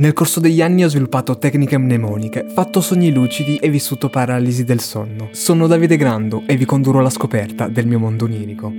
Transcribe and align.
Nel 0.00 0.14
corso 0.14 0.40
degli 0.40 0.62
anni 0.62 0.82
ho 0.82 0.88
sviluppato 0.88 1.36
tecniche 1.36 1.76
mnemoniche, 1.76 2.46
fatto 2.54 2.80
sogni 2.80 3.12
lucidi 3.12 3.56
e 3.56 3.68
vissuto 3.68 4.08
paralisi 4.08 4.64
del 4.64 4.80
sonno. 4.80 5.28
Sono 5.32 5.66
Davide 5.66 5.98
Grando 5.98 6.44
e 6.46 6.56
vi 6.56 6.64
condurrò 6.64 7.00
alla 7.00 7.10
scoperta 7.10 7.68
del 7.68 7.86
mio 7.86 7.98
mondo 7.98 8.24
onirico. 8.24 8.72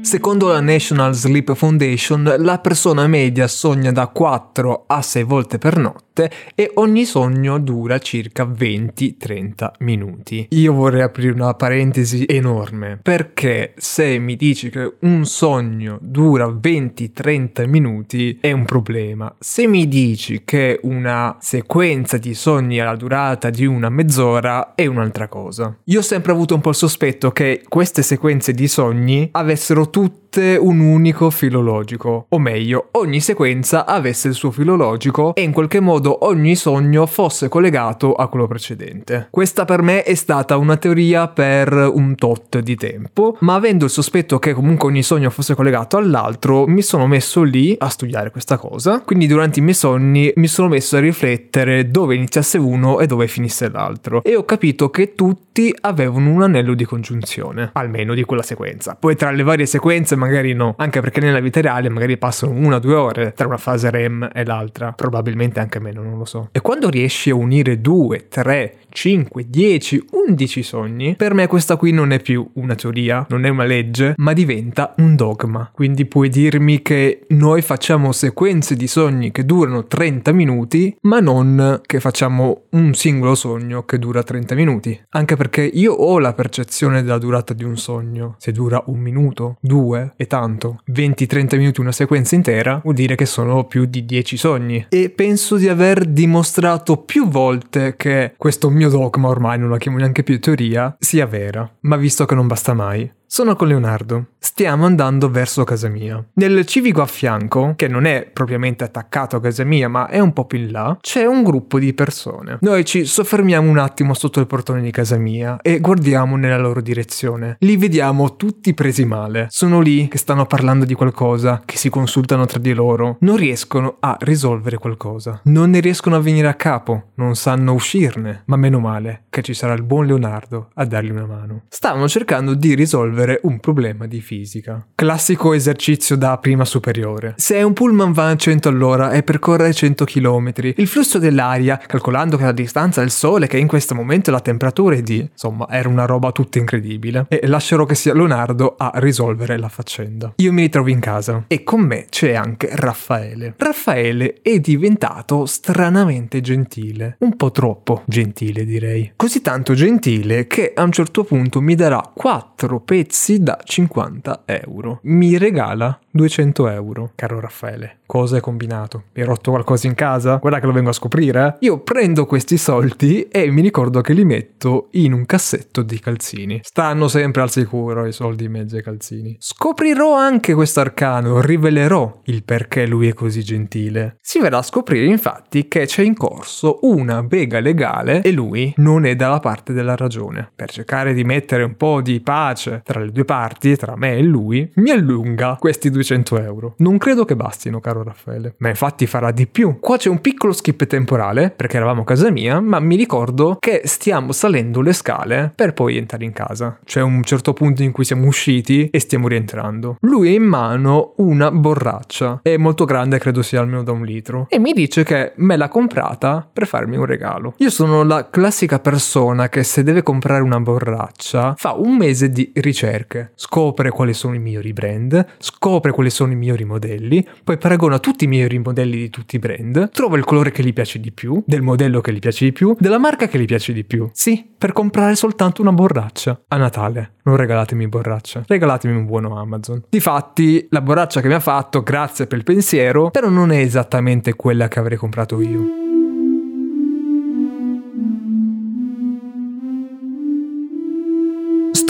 Secondo 0.00 0.46
la 0.46 0.60
National 0.60 1.12
Sleep 1.12 1.54
Foundation, 1.54 2.36
la 2.38 2.58
persona 2.58 3.08
media 3.08 3.48
sogna 3.48 3.90
da 3.90 4.06
4 4.06 4.84
a 4.86 5.02
6 5.02 5.24
volte 5.24 5.58
per 5.58 5.76
notte 5.76 6.09
e 6.54 6.70
ogni 6.74 7.04
sogno 7.04 7.58
dura 7.58 7.98
circa 7.98 8.44
20-30 8.44 9.70
minuti. 9.78 10.46
Io 10.50 10.72
vorrei 10.72 11.02
aprire 11.02 11.32
una 11.32 11.54
parentesi 11.54 12.24
enorme 12.28 12.98
perché 13.02 13.74
se 13.76 14.18
mi 14.18 14.36
dici 14.36 14.70
che 14.70 14.94
un 15.00 15.24
sogno 15.24 15.98
dura 16.00 16.46
20-30 16.46 17.68
minuti 17.68 18.38
è 18.40 18.52
un 18.52 18.64
problema. 18.64 19.34
Se 19.38 19.66
mi 19.66 19.86
dici 19.88 20.42
che 20.44 20.78
una 20.82 21.36
sequenza 21.40 22.18
di 22.18 22.34
sogni 22.34 22.80
ha 22.80 22.84
la 22.84 22.96
durata 22.96 23.50
di 23.50 23.66
una 23.66 23.88
mezz'ora 23.88 24.74
è 24.74 24.86
un'altra 24.86 25.28
cosa. 25.28 25.76
Io 25.84 25.98
ho 26.00 26.02
sempre 26.02 26.32
avuto 26.32 26.54
un 26.54 26.60
po' 26.60 26.70
il 26.70 26.74
sospetto 26.74 27.30
che 27.30 27.62
queste 27.68 28.02
sequenze 28.02 28.52
di 28.52 28.68
sogni 28.68 29.28
avessero 29.32 29.90
tutte 29.90 30.56
un 30.60 30.78
unico 30.78 31.28
filologico, 31.30 32.26
o 32.28 32.38
meglio, 32.38 32.88
ogni 32.92 33.20
sequenza 33.20 33.84
avesse 33.84 34.28
il 34.28 34.34
suo 34.34 34.50
filologico 34.52 35.34
e 35.34 35.42
in 35.42 35.52
qualche 35.52 35.80
modo 35.80 36.09
ogni 36.20 36.54
sogno 36.56 37.06
fosse 37.06 37.48
collegato 37.48 38.14
a 38.14 38.28
quello 38.28 38.46
precedente. 38.46 39.28
Questa 39.30 39.64
per 39.64 39.82
me 39.82 40.02
è 40.02 40.14
stata 40.14 40.56
una 40.56 40.76
teoria 40.76 41.28
per 41.28 41.72
un 41.72 42.14
tot 42.14 42.58
di 42.58 42.76
tempo, 42.76 43.36
ma 43.40 43.54
avendo 43.54 43.84
il 43.84 43.90
sospetto 43.90 44.38
che 44.38 44.52
comunque 44.52 44.88
ogni 44.88 45.02
sogno 45.02 45.30
fosse 45.30 45.54
collegato 45.54 45.96
all'altro, 45.96 46.66
mi 46.66 46.82
sono 46.82 47.06
messo 47.06 47.42
lì 47.42 47.74
a 47.78 47.88
studiare 47.88 48.30
questa 48.30 48.56
cosa. 48.56 49.00
Quindi 49.00 49.26
durante 49.26 49.58
i 49.58 49.62
miei 49.62 49.74
sogni 49.74 50.32
mi 50.36 50.46
sono 50.46 50.68
messo 50.68 50.96
a 50.96 51.00
riflettere 51.00 51.90
dove 51.90 52.14
iniziasse 52.14 52.58
uno 52.58 53.00
e 53.00 53.06
dove 53.06 53.26
finisse 53.26 53.70
l'altro 53.70 54.22
e 54.22 54.36
ho 54.36 54.44
capito 54.44 54.90
che 54.90 55.14
tutti 55.14 55.74
avevano 55.80 56.30
un 56.30 56.42
anello 56.42 56.74
di 56.74 56.84
congiunzione, 56.84 57.70
almeno 57.72 58.14
di 58.14 58.24
quella 58.24 58.42
sequenza. 58.42 58.96
Poi 58.98 59.16
tra 59.16 59.30
le 59.30 59.42
varie 59.42 59.66
sequenze 59.66 60.16
magari 60.16 60.52
no, 60.52 60.74
anche 60.76 61.00
perché 61.00 61.20
nella 61.20 61.40
vita 61.40 61.60
reale 61.60 61.88
magari 61.88 62.16
passano 62.16 62.52
una 62.52 62.76
o 62.76 62.78
due 62.78 62.94
ore 62.94 63.32
tra 63.34 63.46
una 63.46 63.56
fase 63.56 63.90
REM 63.90 64.30
e 64.32 64.44
l'altra, 64.44 64.92
probabilmente 64.92 65.60
anche 65.60 65.80
meno, 65.80 65.89
non 65.92 66.18
lo 66.18 66.24
so. 66.24 66.48
E 66.52 66.60
quando 66.60 66.88
riesci 66.88 67.30
a 67.30 67.34
unire 67.34 67.80
due, 67.80 68.28
tre, 68.28 68.78
5, 68.90 69.46
10, 69.48 70.04
11 70.10 70.62
sogni, 70.62 71.16
per 71.16 71.34
me 71.34 71.46
questa 71.46 71.76
qui 71.76 71.92
non 71.92 72.12
è 72.12 72.20
più 72.20 72.48
una 72.54 72.74
teoria, 72.74 73.24
non 73.28 73.44
è 73.44 73.48
una 73.48 73.64
legge, 73.64 74.14
ma 74.16 74.32
diventa 74.32 74.94
un 74.98 75.16
dogma. 75.16 75.70
Quindi 75.72 76.06
puoi 76.06 76.28
dirmi 76.28 76.82
che 76.82 77.26
noi 77.28 77.62
facciamo 77.62 78.12
sequenze 78.12 78.76
di 78.76 78.86
sogni 78.86 79.30
che 79.32 79.44
durano 79.44 79.86
30 79.86 80.32
minuti, 80.32 80.96
ma 81.02 81.20
non 81.20 81.80
che 81.86 82.00
facciamo 82.00 82.62
un 82.70 82.94
singolo 82.94 83.34
sogno 83.34 83.84
che 83.84 83.98
dura 83.98 84.22
30 84.22 84.54
minuti. 84.54 85.00
Anche 85.10 85.36
perché 85.36 85.62
io 85.62 85.92
ho 85.92 86.18
la 86.18 86.32
percezione 86.32 87.02
della 87.02 87.18
durata 87.18 87.54
di 87.54 87.64
un 87.64 87.76
sogno. 87.76 88.36
Se 88.38 88.52
dura 88.52 88.82
un 88.86 88.98
minuto, 88.98 89.56
due, 89.60 90.12
è 90.16 90.26
tanto. 90.26 90.82
20-30 90.90 91.56
minuti 91.56 91.80
una 91.80 91.92
sequenza 91.92 92.34
intera 92.34 92.80
vuol 92.82 92.94
dire 92.94 93.14
che 93.14 93.26
sono 93.26 93.64
più 93.64 93.84
di 93.84 94.04
10 94.04 94.36
sogni. 94.36 94.86
E 94.88 95.10
penso 95.10 95.56
di 95.56 95.68
aver 95.68 96.06
dimostrato 96.06 96.98
più 96.98 97.28
volte 97.28 97.94
che 97.96 98.34
questo 98.36 98.70
mio 98.70 98.79
dogma 98.88 99.28
ormai 99.28 99.58
non 99.58 99.70
la 99.70 99.78
chiamo 99.78 99.98
neanche 99.98 100.22
più 100.22 100.40
teoria, 100.40 100.96
sia 100.98 101.26
vera, 101.26 101.70
ma 101.80 101.96
visto 101.96 102.24
che 102.24 102.34
non 102.34 102.46
basta 102.46 102.74
mai, 102.74 103.10
sono 103.32 103.54
con 103.54 103.68
Leonardo. 103.68 104.30
Stiamo 104.40 104.86
andando 104.86 105.30
verso 105.30 105.62
casa 105.62 105.88
mia. 105.88 106.22
Nel 106.34 106.66
civico 106.66 107.00
a 107.00 107.06
fianco, 107.06 107.74
che 107.76 107.86
non 107.86 108.04
è 108.04 108.28
propriamente 108.28 108.82
attaccato 108.82 109.36
a 109.36 109.40
casa 109.40 109.62
mia, 109.62 109.88
ma 109.88 110.08
è 110.08 110.18
un 110.18 110.32
po' 110.32 110.46
più 110.46 110.58
in 110.58 110.72
là, 110.72 110.98
c'è 111.00 111.26
un 111.26 111.44
gruppo 111.44 111.78
di 111.78 111.94
persone. 111.94 112.58
Noi 112.62 112.84
ci 112.84 113.04
soffermiamo 113.04 113.70
un 113.70 113.78
attimo 113.78 114.14
sotto 114.14 114.40
il 114.40 114.48
portone 114.48 114.82
di 114.82 114.90
casa 114.90 115.16
mia 115.16 115.58
e 115.62 115.78
guardiamo 115.78 116.36
nella 116.36 116.58
loro 116.58 116.80
direzione. 116.80 117.56
Li 117.60 117.76
vediamo 117.76 118.34
tutti 118.34 118.74
presi 118.74 119.04
male. 119.04 119.46
Sono 119.48 119.80
lì 119.80 120.08
che 120.08 120.18
stanno 120.18 120.46
parlando 120.46 120.84
di 120.84 120.94
qualcosa, 120.94 121.62
che 121.64 121.76
si 121.76 121.88
consultano 121.88 122.46
tra 122.46 122.58
di 122.58 122.72
loro. 122.72 123.16
Non 123.20 123.36
riescono 123.36 123.98
a 124.00 124.16
risolvere 124.22 124.78
qualcosa. 124.78 125.40
Non 125.44 125.70
ne 125.70 125.78
riescono 125.78 126.16
a 126.16 126.20
venire 126.20 126.48
a 126.48 126.54
capo. 126.54 127.10
Non 127.14 127.36
sanno 127.36 127.74
uscirne. 127.74 128.42
Ma 128.46 128.56
meno 128.56 128.80
male 128.80 129.26
che 129.30 129.42
ci 129.42 129.54
sarà 129.54 129.74
il 129.74 129.84
buon 129.84 130.06
Leonardo 130.06 130.70
a 130.74 130.84
dargli 130.84 131.10
una 131.10 131.26
mano. 131.26 131.62
Stavano 131.68 132.08
cercando 132.08 132.54
di 132.54 132.74
risolvere 132.74 133.18
risolvere 133.20 133.40
un 133.42 133.60
problema 133.60 134.06
di 134.06 134.20
fisica. 134.20 134.84
Classico 134.94 135.52
esercizio 135.52 136.16
da 136.16 136.38
prima 136.38 136.64
superiore. 136.64 137.34
Se 137.36 137.60
un 137.62 137.72
pullman 137.72 138.12
va 138.12 138.28
a 138.28 138.36
100 138.36 138.68
all'ora 138.68 139.12
e 139.12 139.22
percorre 139.22 139.72
100 139.72 140.04
km, 140.04 140.52
il 140.76 140.86
flusso 140.86 141.18
dell'aria, 141.18 141.76
calcolando 141.78 142.36
che 142.36 142.44
la 142.44 142.52
distanza 142.52 143.00
al 143.00 143.10
Sole, 143.10 143.46
che 143.46 143.58
in 143.58 143.66
questo 143.66 143.94
momento 143.94 144.30
la 144.30 144.40
temperatura 144.40 144.96
è 144.96 145.02
di... 145.02 145.18
insomma, 145.18 145.68
era 145.68 145.88
una 145.88 146.06
roba 146.06 146.32
tutta 146.32 146.58
incredibile. 146.58 147.26
E 147.28 147.46
lascerò 147.46 147.84
che 147.84 147.94
sia 147.94 148.14
Leonardo 148.14 148.74
a 148.76 148.92
risolvere 148.94 149.58
la 149.58 149.68
faccenda. 149.68 150.32
Io 150.36 150.52
mi 150.52 150.62
ritrovo 150.62 150.88
in 150.88 151.00
casa 151.00 151.44
e 151.46 151.62
con 151.62 151.80
me 151.80 152.06
c'è 152.08 152.34
anche 152.34 152.70
Raffaele. 152.72 153.54
Raffaele 153.56 154.40
è 154.42 154.58
diventato 154.60 155.46
stranamente 155.46 156.40
gentile. 156.40 157.16
Un 157.20 157.36
po' 157.36 157.50
troppo 157.50 158.02
gentile, 158.06 158.64
direi. 158.64 159.12
Così 159.16 159.40
tanto 159.40 159.74
gentile 159.74 160.46
che 160.46 160.72
a 160.74 160.82
un 160.82 160.92
certo 160.92 161.24
punto 161.24 161.60
mi 161.60 161.74
darà 161.74 162.00
4 162.12 162.80
pezzi 162.80 163.09
pezzi 163.10 163.42
da 163.42 163.58
50 163.60 164.42
euro. 164.44 165.00
Mi 165.02 165.36
regala 165.36 165.98
200 166.12 166.68
euro. 166.68 167.10
Caro 167.16 167.40
Raffaele, 167.40 167.98
cosa 168.06 168.36
hai 168.36 168.40
combinato? 168.40 169.04
Hai 169.14 169.24
rotto 169.24 169.50
qualcosa 169.50 169.88
in 169.88 169.94
casa? 169.94 170.36
Guarda 170.36 170.60
che 170.60 170.66
lo 170.66 170.72
vengo 170.72 170.90
a 170.90 170.92
scoprire. 170.92 171.46
Eh? 171.46 171.66
Io 171.66 171.80
prendo 171.80 172.24
questi 172.24 172.56
soldi 172.56 173.26
e 173.28 173.50
mi 173.50 173.62
ricordo 173.62 174.00
che 174.00 174.12
li 174.12 174.24
metto 174.24 174.88
in 174.92 175.12
un 175.12 175.26
cassetto 175.26 175.82
di 175.82 175.98
calzini. 175.98 176.60
Stanno 176.62 177.08
sempre 177.08 177.42
al 177.42 177.50
sicuro 177.50 178.06
i 178.06 178.12
soldi 178.12 178.44
in 178.44 178.52
mezzo 178.52 178.76
ai 178.76 178.82
calzini. 178.82 179.36
Scoprirò 179.40 180.14
anche 180.14 180.54
questo 180.54 180.78
arcano, 180.78 181.40
rivelerò 181.40 182.20
il 182.26 182.44
perché 182.44 182.86
lui 182.86 183.08
è 183.08 183.12
così 183.12 183.42
gentile. 183.42 184.18
Si 184.20 184.38
verrà 184.38 184.58
a 184.58 184.62
scoprire 184.62 185.06
infatti 185.06 185.66
che 185.66 185.86
c'è 185.86 186.02
in 186.02 186.14
corso 186.14 186.78
una 186.82 187.24
bega 187.24 187.58
legale 187.58 188.22
e 188.22 188.30
lui 188.30 188.72
non 188.76 189.04
è 189.04 189.16
dalla 189.16 189.40
parte 189.40 189.72
della 189.72 189.96
ragione. 189.96 190.50
Per 190.54 190.70
cercare 190.70 191.12
di 191.12 191.24
mettere 191.24 191.64
un 191.64 191.76
po' 191.76 192.00
di 192.00 192.20
pace 192.20 192.82
tra 192.84 192.99
le 193.04 193.12
due 193.12 193.24
parti, 193.24 193.76
tra 193.76 193.96
me 193.96 194.16
e 194.16 194.22
lui, 194.22 194.70
mi 194.76 194.90
allunga 194.90 195.56
questi 195.58 195.90
200 195.90 196.38
euro. 196.38 196.74
Non 196.78 196.98
credo 196.98 197.24
che 197.24 197.36
bastino, 197.36 197.80
caro 197.80 198.02
Raffaele, 198.02 198.54
ma 198.58 198.68
infatti 198.68 199.06
farà 199.06 199.30
di 199.30 199.46
più. 199.46 199.78
Qua 199.80 199.96
c'è 199.96 200.08
un 200.08 200.20
piccolo 200.20 200.52
skip 200.52 200.86
temporale, 200.86 201.50
perché 201.50 201.76
eravamo 201.76 202.02
a 202.02 202.04
casa 202.04 202.30
mia, 202.30 202.60
ma 202.60 202.80
mi 202.80 202.96
ricordo 202.96 203.56
che 203.58 203.82
stiamo 203.84 204.32
salendo 204.32 204.80
le 204.80 204.92
scale 204.92 205.52
per 205.54 205.72
poi 205.72 205.96
entrare 205.96 206.24
in 206.24 206.32
casa. 206.32 206.78
C'è 206.84 207.00
un 207.00 207.22
certo 207.22 207.52
punto 207.52 207.82
in 207.82 207.92
cui 207.92 208.04
siamo 208.04 208.26
usciti 208.26 208.88
e 208.90 208.98
stiamo 209.00 209.28
rientrando. 209.28 209.96
Lui 210.00 210.28
ha 210.28 210.32
in 210.32 210.44
mano 210.44 211.14
una 211.16 211.50
borraccia, 211.50 212.40
è 212.42 212.56
molto 212.56 212.84
grande, 212.84 213.18
credo 213.18 213.42
sia 213.42 213.60
almeno 213.60 213.82
da 213.82 213.92
un 213.92 214.04
litro, 214.04 214.46
e 214.48 214.58
mi 214.58 214.72
dice 214.72 215.04
che 215.04 215.32
me 215.36 215.56
l'ha 215.56 215.68
comprata 215.68 216.48
per 216.52 216.66
farmi 216.66 216.96
un 216.96 217.04
regalo. 217.04 217.54
Io 217.58 217.70
sono 217.70 218.02
la 218.02 218.28
classica 218.28 218.78
persona 218.78 219.48
che 219.48 219.62
se 219.62 219.82
deve 219.82 220.02
comprare 220.02 220.42
una 220.42 220.60
borraccia 220.60 221.54
fa 221.56 221.72
un 221.72 221.96
mese 221.96 222.30
di 222.30 222.50
ricerca 222.54 222.89
ricerche, 222.90 223.32
scopre 223.34 223.90
quali 223.90 224.12
sono 224.12 224.34
i 224.34 224.38
migliori 224.38 224.72
brand, 224.72 225.24
scopre 225.38 225.92
quali 225.92 226.10
sono 226.10 226.32
i 226.32 226.36
migliori 226.36 226.64
modelli, 226.64 227.26
poi 227.44 227.56
paragona 227.58 227.98
tutti 227.98 228.24
i 228.24 228.26
migliori 228.26 228.58
modelli 228.58 228.96
di 228.96 229.10
tutti 229.10 229.36
i 229.36 229.38
brand, 229.38 229.90
trova 229.90 230.16
il 230.16 230.24
colore 230.24 230.50
che 230.50 230.62
gli 230.62 230.72
piace 230.72 230.98
di 230.98 231.12
più, 231.12 231.42
del 231.46 231.62
modello 231.62 232.00
che 232.00 232.12
gli 232.12 232.18
piace 232.18 232.44
di 232.44 232.52
più, 232.52 232.74
della 232.78 232.98
marca 232.98 233.28
che 233.28 233.38
gli 233.38 233.44
piace 233.44 233.72
di 233.72 233.84
più. 233.84 234.08
Sì, 234.12 234.48
per 234.56 234.72
comprare 234.72 235.14
soltanto 235.14 235.62
una 235.62 235.72
borraccia. 235.72 236.42
A 236.48 236.56
Natale, 236.56 237.14
non 237.22 237.36
regalatemi 237.36 237.88
borraccia, 237.88 238.42
regalatemi 238.46 238.96
un 238.96 239.06
buono 239.06 239.38
Amazon. 239.38 239.84
Difatti, 239.88 240.66
la 240.70 240.80
borraccia 240.80 241.20
che 241.20 241.28
mi 241.28 241.34
ha 241.34 241.40
fatto, 241.40 241.82
grazie 241.82 242.26
per 242.26 242.38
il 242.38 242.44
pensiero, 242.44 243.10
però 243.10 243.28
non 243.28 243.52
è 243.52 243.58
esattamente 243.58 244.34
quella 244.34 244.68
che 244.68 244.78
avrei 244.78 244.98
comprato 244.98 245.40
io. 245.40 245.79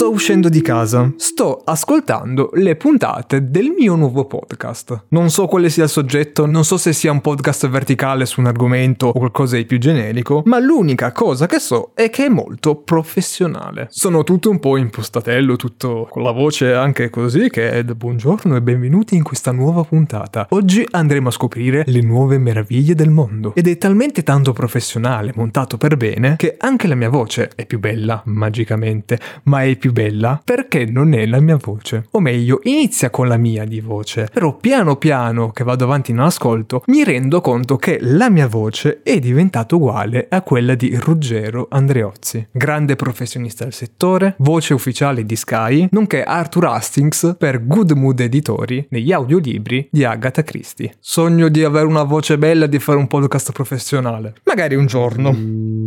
Sto 0.01 0.09
uscendo 0.09 0.49
di 0.49 0.63
casa, 0.63 1.13
sto 1.15 1.61
ascoltando 1.63 2.49
le 2.53 2.75
puntate 2.75 3.51
del 3.51 3.71
mio 3.77 3.93
nuovo 3.93 4.25
podcast. 4.25 5.03
Non 5.09 5.29
so 5.29 5.45
quale 5.45 5.69
sia 5.69 5.83
il 5.83 5.91
soggetto, 5.91 6.47
non 6.47 6.65
so 6.65 6.77
se 6.77 6.91
sia 6.91 7.11
un 7.11 7.21
podcast 7.21 7.69
verticale 7.69 8.25
su 8.25 8.39
un 8.39 8.47
argomento 8.47 9.09
o 9.09 9.11
qualcosa 9.11 9.57
di 9.57 9.65
più 9.65 9.77
generico, 9.77 10.41
ma 10.45 10.57
l'unica 10.57 11.11
cosa 11.11 11.45
che 11.45 11.59
so 11.59 11.91
è 11.93 12.09
che 12.09 12.25
è 12.25 12.29
molto 12.29 12.77
professionale. 12.77 13.89
Sono 13.91 14.23
tutto 14.23 14.49
un 14.49 14.57
po' 14.57 14.75
impostatello, 14.75 15.55
tutto 15.55 16.07
con 16.09 16.23
la 16.23 16.31
voce 16.31 16.73
anche 16.73 17.11
così 17.11 17.51
che 17.51 17.69
è 17.69 17.83
buongiorno 17.83 18.55
e 18.55 18.61
benvenuti 18.63 19.15
in 19.15 19.21
questa 19.21 19.51
nuova 19.51 19.83
puntata. 19.83 20.47
Oggi 20.49 20.83
andremo 20.89 21.27
a 21.27 21.31
scoprire 21.31 21.83
le 21.85 22.01
nuove 22.01 22.39
meraviglie 22.39 22.95
del 22.95 23.11
mondo. 23.11 23.53
Ed 23.53 23.67
è 23.67 23.77
talmente 23.77 24.23
tanto 24.23 24.51
professionale, 24.51 25.31
montato 25.35 25.77
per 25.77 25.95
bene, 25.95 26.37
che 26.37 26.55
anche 26.57 26.87
la 26.87 26.95
mia 26.95 27.09
voce 27.09 27.51
è 27.55 27.67
più 27.67 27.77
bella, 27.77 28.19
magicamente, 28.25 29.19
ma 29.43 29.61
è 29.61 29.75
più 29.75 29.89
bella 29.91 30.21
bella 30.21 30.41
perché 30.43 30.85
non 30.85 31.13
è 31.13 31.25
la 31.25 31.39
mia 31.39 31.57
voce. 31.57 32.07
O 32.11 32.19
meglio, 32.19 32.59
inizia 32.63 33.09
con 33.09 33.27
la 33.27 33.37
mia 33.37 33.65
di 33.65 33.79
voce, 33.79 34.27
però 34.31 34.55
piano 34.55 34.97
piano 34.97 35.51
che 35.51 35.63
vado 35.63 35.83
avanti 35.83 36.13
nell'ascolto 36.13 36.83
mi 36.87 37.03
rendo 37.03 37.41
conto 37.41 37.77
che 37.77 37.97
la 38.01 38.29
mia 38.29 38.47
voce 38.47 39.01
è 39.03 39.19
diventata 39.19 39.75
uguale 39.75 40.27
a 40.29 40.41
quella 40.41 40.75
di 40.75 40.95
Ruggero 40.95 41.67
Andreozzi, 41.69 42.47
grande 42.51 42.95
professionista 42.95 43.63
del 43.63 43.73
settore, 43.73 44.35
voce 44.39 44.73
ufficiale 44.73 45.25
di 45.25 45.35
Sky, 45.35 45.87
nonché 45.91 46.23
Arthur 46.23 46.65
Hastings 46.65 47.35
per 47.37 47.65
Good 47.65 47.91
Mood 47.91 48.19
Editori 48.19 48.85
negli 48.89 49.11
audiolibri 49.11 49.87
di 49.91 50.03
Agatha 50.03 50.43
Christie. 50.43 50.95
Sogno 50.99 51.49
di 51.49 51.63
avere 51.63 51.85
una 51.85 52.03
voce 52.03 52.37
bella 52.37 52.65
e 52.65 52.69
di 52.69 52.79
fare 52.79 52.97
un 52.97 53.07
podcast 53.07 53.51
professionale. 53.51 54.33
Magari 54.43 54.75
un 54.75 54.85
giorno. 54.85 55.80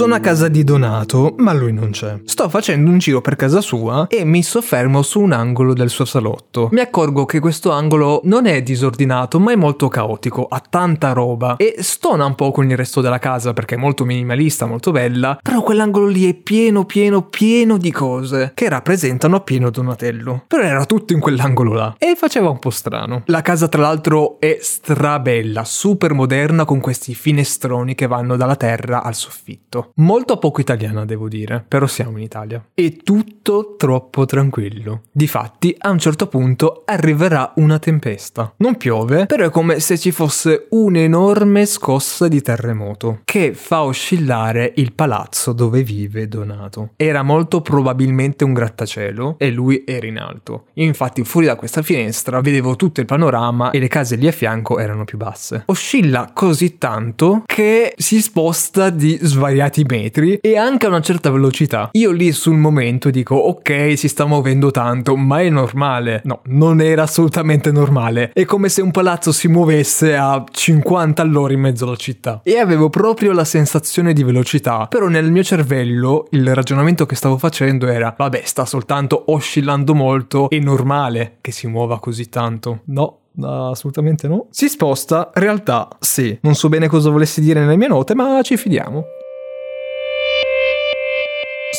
Sono 0.00 0.14
a 0.14 0.20
casa 0.20 0.48
di 0.48 0.64
Donato, 0.64 1.34
ma 1.36 1.52
lui 1.52 1.74
non 1.74 1.90
c'è. 1.90 2.20
Sto 2.24 2.48
facendo 2.48 2.90
un 2.90 2.96
giro 2.96 3.20
per 3.20 3.36
casa 3.36 3.60
sua 3.60 4.06
e 4.08 4.24
mi 4.24 4.42
soffermo 4.42 5.02
su 5.02 5.20
un 5.20 5.32
angolo 5.32 5.74
del 5.74 5.90
suo 5.90 6.06
salotto. 6.06 6.70
Mi 6.72 6.80
accorgo 6.80 7.26
che 7.26 7.38
questo 7.38 7.70
angolo 7.70 8.22
non 8.24 8.46
è 8.46 8.62
disordinato, 8.62 9.38
ma 9.38 9.52
è 9.52 9.56
molto 9.56 9.88
caotico, 9.88 10.46
ha 10.46 10.62
tanta 10.66 11.12
roba 11.12 11.56
e 11.56 11.74
stona 11.80 12.24
un 12.24 12.34
po' 12.34 12.50
con 12.50 12.70
il 12.70 12.78
resto 12.78 13.02
della 13.02 13.18
casa 13.18 13.52
perché 13.52 13.74
è 13.74 13.78
molto 13.78 14.06
minimalista, 14.06 14.64
molto 14.64 14.90
bella, 14.90 15.38
però 15.42 15.60
quell'angolo 15.60 16.06
lì 16.06 16.30
è 16.30 16.32
pieno, 16.32 16.86
pieno, 16.86 17.24
pieno 17.24 17.76
di 17.76 17.92
cose 17.92 18.52
che 18.54 18.70
rappresentano 18.70 19.36
appieno 19.36 19.68
Donatello. 19.68 20.44
Però 20.46 20.62
era 20.62 20.86
tutto 20.86 21.12
in 21.12 21.20
quell'angolo 21.20 21.74
là 21.74 21.94
e 21.98 22.14
faceva 22.16 22.48
un 22.48 22.58
po' 22.58 22.70
strano. 22.70 23.24
La 23.26 23.42
casa 23.42 23.68
tra 23.68 23.82
l'altro 23.82 24.40
è 24.40 24.56
strabella, 24.62 25.62
super 25.64 26.14
moderna 26.14 26.64
con 26.64 26.80
questi 26.80 27.12
finestroni 27.14 27.94
che 27.94 28.06
vanno 28.06 28.36
dalla 28.36 28.56
terra 28.56 29.02
al 29.02 29.14
soffitto. 29.14 29.88
Molto 29.96 30.38
poco 30.38 30.60
italiana, 30.60 31.04
devo 31.04 31.28
dire, 31.28 31.64
però 31.66 31.86
siamo 31.86 32.16
in 32.18 32.24
Italia. 32.24 32.64
E 32.74 32.96
tutto 32.96 33.74
troppo 33.76 34.24
tranquillo. 34.24 35.02
Difatti, 35.10 35.74
a 35.78 35.90
un 35.90 35.98
certo 35.98 36.26
punto 36.26 36.82
arriverà 36.86 37.52
una 37.56 37.78
tempesta. 37.78 38.52
Non 38.58 38.76
piove, 38.76 39.26
però 39.26 39.46
è 39.46 39.50
come 39.50 39.80
se 39.80 39.98
ci 39.98 40.10
fosse 40.10 40.66
un'enorme 40.70 41.66
scossa 41.66 42.28
di 42.28 42.40
terremoto 42.40 43.20
che 43.24 43.54
fa 43.54 43.82
oscillare 43.82 44.72
il 44.76 44.92
palazzo 44.92 45.52
dove 45.52 45.82
vive 45.82 46.28
Donato. 46.28 46.90
Era 46.96 47.22
molto 47.22 47.60
probabilmente 47.60 48.44
un 48.44 48.52
grattacielo 48.52 49.36
e 49.38 49.50
lui 49.50 49.84
era 49.86 50.06
in 50.06 50.18
alto. 50.18 50.66
Infatti, 50.74 51.24
fuori 51.24 51.46
da 51.46 51.56
questa 51.56 51.82
finestra 51.82 52.40
vedevo 52.40 52.76
tutto 52.76 53.00
il 53.00 53.06
panorama 53.06 53.70
e 53.70 53.78
le 53.78 53.88
case 53.88 54.16
lì 54.16 54.26
a 54.26 54.32
fianco 54.32 54.78
erano 54.78 55.04
più 55.04 55.18
basse. 55.18 55.64
Oscilla 55.66 56.30
così 56.32 56.78
tanto 56.78 57.42
che 57.46 57.94
si 57.96 58.20
sposta 58.20 58.90
di 58.90 59.18
svariati 59.20 59.79
metri 59.88 60.38
e 60.40 60.56
anche 60.56 60.86
a 60.86 60.88
una 60.88 61.00
certa 61.00 61.30
velocità. 61.30 61.90
Io 61.92 62.10
lì 62.10 62.32
sul 62.32 62.56
momento 62.56 63.10
dico 63.10 63.34
ok 63.34 63.92
si 63.96 64.08
sta 64.08 64.26
muovendo 64.26 64.70
tanto 64.70 65.16
ma 65.16 65.40
è 65.40 65.48
normale. 65.48 66.20
No, 66.24 66.40
non 66.46 66.80
era 66.80 67.02
assolutamente 67.02 67.70
normale. 67.72 68.30
È 68.32 68.44
come 68.44 68.68
se 68.68 68.82
un 68.82 68.90
palazzo 68.90 69.32
si 69.32 69.48
muovesse 69.48 70.16
a 70.16 70.44
50 70.50 71.22
all'ora 71.22 71.52
in 71.52 71.60
mezzo 71.60 71.84
alla 71.84 71.96
città. 71.96 72.40
E 72.42 72.58
avevo 72.58 72.90
proprio 72.90 73.32
la 73.32 73.44
sensazione 73.44 74.12
di 74.12 74.22
velocità. 74.22 74.86
Però 74.86 75.08
nel 75.08 75.30
mio 75.30 75.42
cervello 75.42 76.26
il 76.30 76.54
ragionamento 76.54 77.06
che 77.06 77.14
stavo 77.14 77.38
facendo 77.38 77.86
era 77.86 78.14
vabbè 78.16 78.42
sta 78.44 78.64
soltanto 78.64 79.24
oscillando 79.26 79.94
molto, 79.94 80.48
è 80.50 80.58
normale 80.58 81.38
che 81.40 81.52
si 81.52 81.66
muova 81.66 81.98
così 81.98 82.28
tanto. 82.28 82.80
No, 82.86 83.20
No, 83.32 83.70
assolutamente 83.70 84.26
no. 84.28 84.46
Si 84.50 84.68
sposta, 84.68 85.30
realtà 85.34 85.88
sì. 86.00 86.36
Non 86.42 86.54
so 86.54 86.68
bene 86.68 86.88
cosa 86.88 87.10
volessi 87.10 87.40
dire 87.40 87.60
nelle 87.60 87.76
mie 87.76 87.88
note, 87.88 88.14
ma 88.14 88.40
ci 88.42 88.56
fidiamo. 88.56 89.04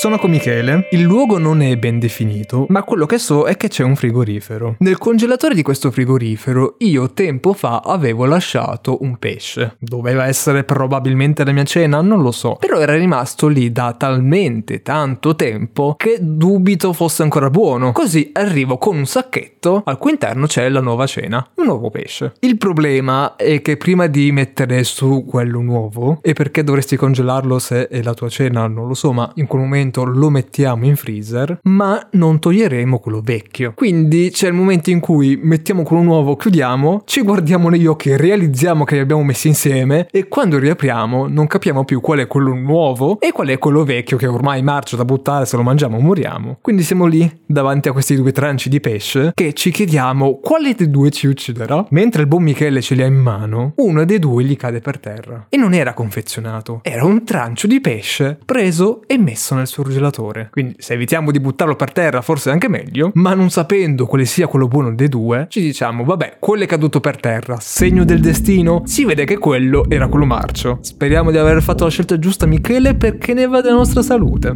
Sono 0.01 0.18
con 0.18 0.31
Michele. 0.31 0.88
Il 0.94 1.03
luogo 1.03 1.38
non 1.38 1.62
è 1.62 1.77
ben 1.77 2.00
definito, 2.00 2.65
ma 2.69 2.81
quello 2.81 3.06
che 3.06 3.19
so 3.19 3.44
è 3.44 3.56
che 3.56 3.68
c'è 3.68 3.83
un 3.83 3.95
frigorifero. 3.95 4.77
Nel 4.80 4.98
congelatore 4.98 5.53
di 5.53 5.62
questo 5.62 5.92
frigorifero 5.92 6.77
io 6.80 7.12
tempo 7.12 7.53
fa 7.53 7.83
avevo 7.86 8.25
lasciato 8.25 8.98
un 9.01 9.18
pesce. 9.18 9.75
Doveva 9.77 10.25
essere 10.25 10.63
probabilmente 10.63 11.45
la 11.45 11.51
mia 11.51 11.65
cena, 11.65 12.01
non 12.01 12.24
lo 12.24 12.31
so. 12.31 12.56
Però 12.59 12.80
era 12.80 12.95
rimasto 12.95 13.48
lì 13.48 13.71
da 13.71 13.94
talmente 13.95 14.81
tanto 14.81 15.36
tempo 15.36 15.94
che 15.95 16.18
dubito 16.19 16.94
fosse 16.94 17.21
ancora 17.21 17.51
buono. 17.51 17.92
Così 17.92 18.31
arrivo 18.33 18.80
con 18.80 18.98
un 18.98 19.06
sacchetto 19.06 19.83
al 19.86 20.00
cui 20.00 20.13
interno 20.13 20.48
c'è 20.48 20.68
la 20.69 20.81
nuova 20.81 21.06
cena, 21.06 21.48
un 21.57 21.65
nuovo 21.65 21.92
pesce. 21.92 22.33
Il 22.39 22.57
problema 22.57 23.36
è 23.36 23.62
che 23.62 23.77
prima 23.77 24.07
di 24.07 24.31
mettere 24.31 24.83
su 24.83 25.25
quello 25.27 25.62
nuovo, 25.62 26.18
e 26.24 26.33
perché 26.33 26.63
dovresti 26.63 26.95
congelarlo 26.95 27.59
se 27.59 27.88
è 27.88 28.01
la 28.01 28.15
tua 28.15 28.30
cena, 28.30 28.65
non 28.65 28.88
lo 28.88 28.95
so, 28.95 29.13
ma 29.13 29.31
in 29.36 29.45
quel 29.45 29.62
momento 29.62 29.89
momento 29.91 30.03
lo 30.05 30.29
mettiamo 30.29 30.85
in 30.85 30.95
freezer, 30.95 31.59
ma 31.63 32.07
non 32.11 32.39
toglieremo 32.39 32.99
quello 32.99 33.21
vecchio. 33.21 33.73
Quindi 33.75 34.29
c'è 34.31 34.47
il 34.47 34.53
momento 34.53 34.89
in 34.89 34.99
cui 34.99 35.38
mettiamo 35.41 35.83
quello 35.83 36.03
nuovo, 36.03 36.35
chiudiamo, 36.35 37.03
ci 37.05 37.21
guardiamo 37.21 37.69
negli 37.69 37.85
occhi, 37.85 38.15
realizziamo 38.15 38.83
che 38.85 38.95
li 38.95 39.01
abbiamo 39.01 39.23
messi 39.23 39.49
insieme 39.49 40.07
e 40.09 40.27
quando 40.27 40.57
riapriamo 40.57 41.27
non 41.27 41.47
capiamo 41.47 41.83
più 41.83 41.99
qual 41.99 42.19
è 42.19 42.27
quello 42.27 42.53
nuovo 42.53 43.19
e 43.19 43.31
qual 43.31 43.49
è 43.49 43.57
quello 43.57 43.83
vecchio 43.83 44.17
che 44.17 44.27
ormai 44.27 44.61
marcia 44.61 44.95
da 44.95 45.05
buttare, 45.05 45.45
se 45.45 45.57
lo 45.57 45.63
mangiamo 45.63 45.99
moriamo. 45.99 46.57
Quindi 46.61 46.83
siamo 46.83 47.05
lì 47.05 47.29
davanti 47.45 47.89
a 47.89 47.91
questi 47.91 48.15
due 48.15 48.31
tranci 48.31 48.69
di 48.69 48.79
pesce 48.79 49.31
che 49.33 49.53
ci 49.53 49.71
chiediamo 49.71 50.39
quale 50.41 50.73
dei 50.73 50.89
due 50.89 51.09
ci 51.09 51.27
ucciderà. 51.27 51.85
Mentre 51.89 52.21
il 52.21 52.27
buon 52.27 52.43
Michele 52.43 52.81
ce 52.81 52.95
li 52.95 53.03
ha 53.03 53.07
in 53.07 53.15
mano, 53.15 53.73
uno 53.77 54.05
dei 54.05 54.19
due 54.19 54.43
gli 54.43 54.55
cade 54.55 54.79
per 54.79 54.99
terra. 54.99 55.47
E 55.49 55.57
non 55.57 55.73
era 55.73 55.93
confezionato, 55.93 56.79
era 56.83 57.03
un 57.03 57.23
trancio 57.23 57.67
di 57.67 57.81
pesce 57.81 58.38
preso 58.45 59.01
e 59.07 59.17
messo 59.17 59.55
nel 59.55 59.67
surgelatore. 59.81 60.49
Quindi 60.51 60.75
se 60.77 60.93
evitiamo 60.93 61.31
di 61.31 61.39
buttarlo 61.39 61.75
per 61.75 61.91
terra 61.91 62.21
forse 62.21 62.49
è 62.49 62.53
anche 62.53 62.69
meglio, 62.69 63.11
ma 63.15 63.33
non 63.33 63.49
sapendo 63.49 64.05
quale 64.05 64.25
sia 64.25 64.47
quello 64.47 64.67
buono 64.67 64.93
dei 64.93 65.09
due, 65.09 65.47
ci 65.49 65.61
diciamo 65.61 66.03
vabbè, 66.03 66.37
quello 66.39 66.63
è 66.63 66.67
caduto 66.67 66.99
per 66.99 67.19
terra, 67.19 67.57
segno 67.59 68.03
del 68.05 68.19
destino, 68.19 68.83
si 68.85 69.05
vede 69.05 69.25
che 69.25 69.37
quello 69.37 69.85
era 69.89 70.07
quello 70.07 70.25
marcio. 70.25 70.77
Speriamo 70.81 71.31
di 71.31 71.37
aver 71.37 71.61
fatto 71.61 71.83
la 71.83 71.89
scelta 71.89 72.19
giusta 72.19 72.45
Michele 72.45 72.95
perché 72.95 73.33
ne 73.33 73.47
va 73.47 73.61
della 73.61 73.75
nostra 73.75 74.01
salute. 74.01 74.55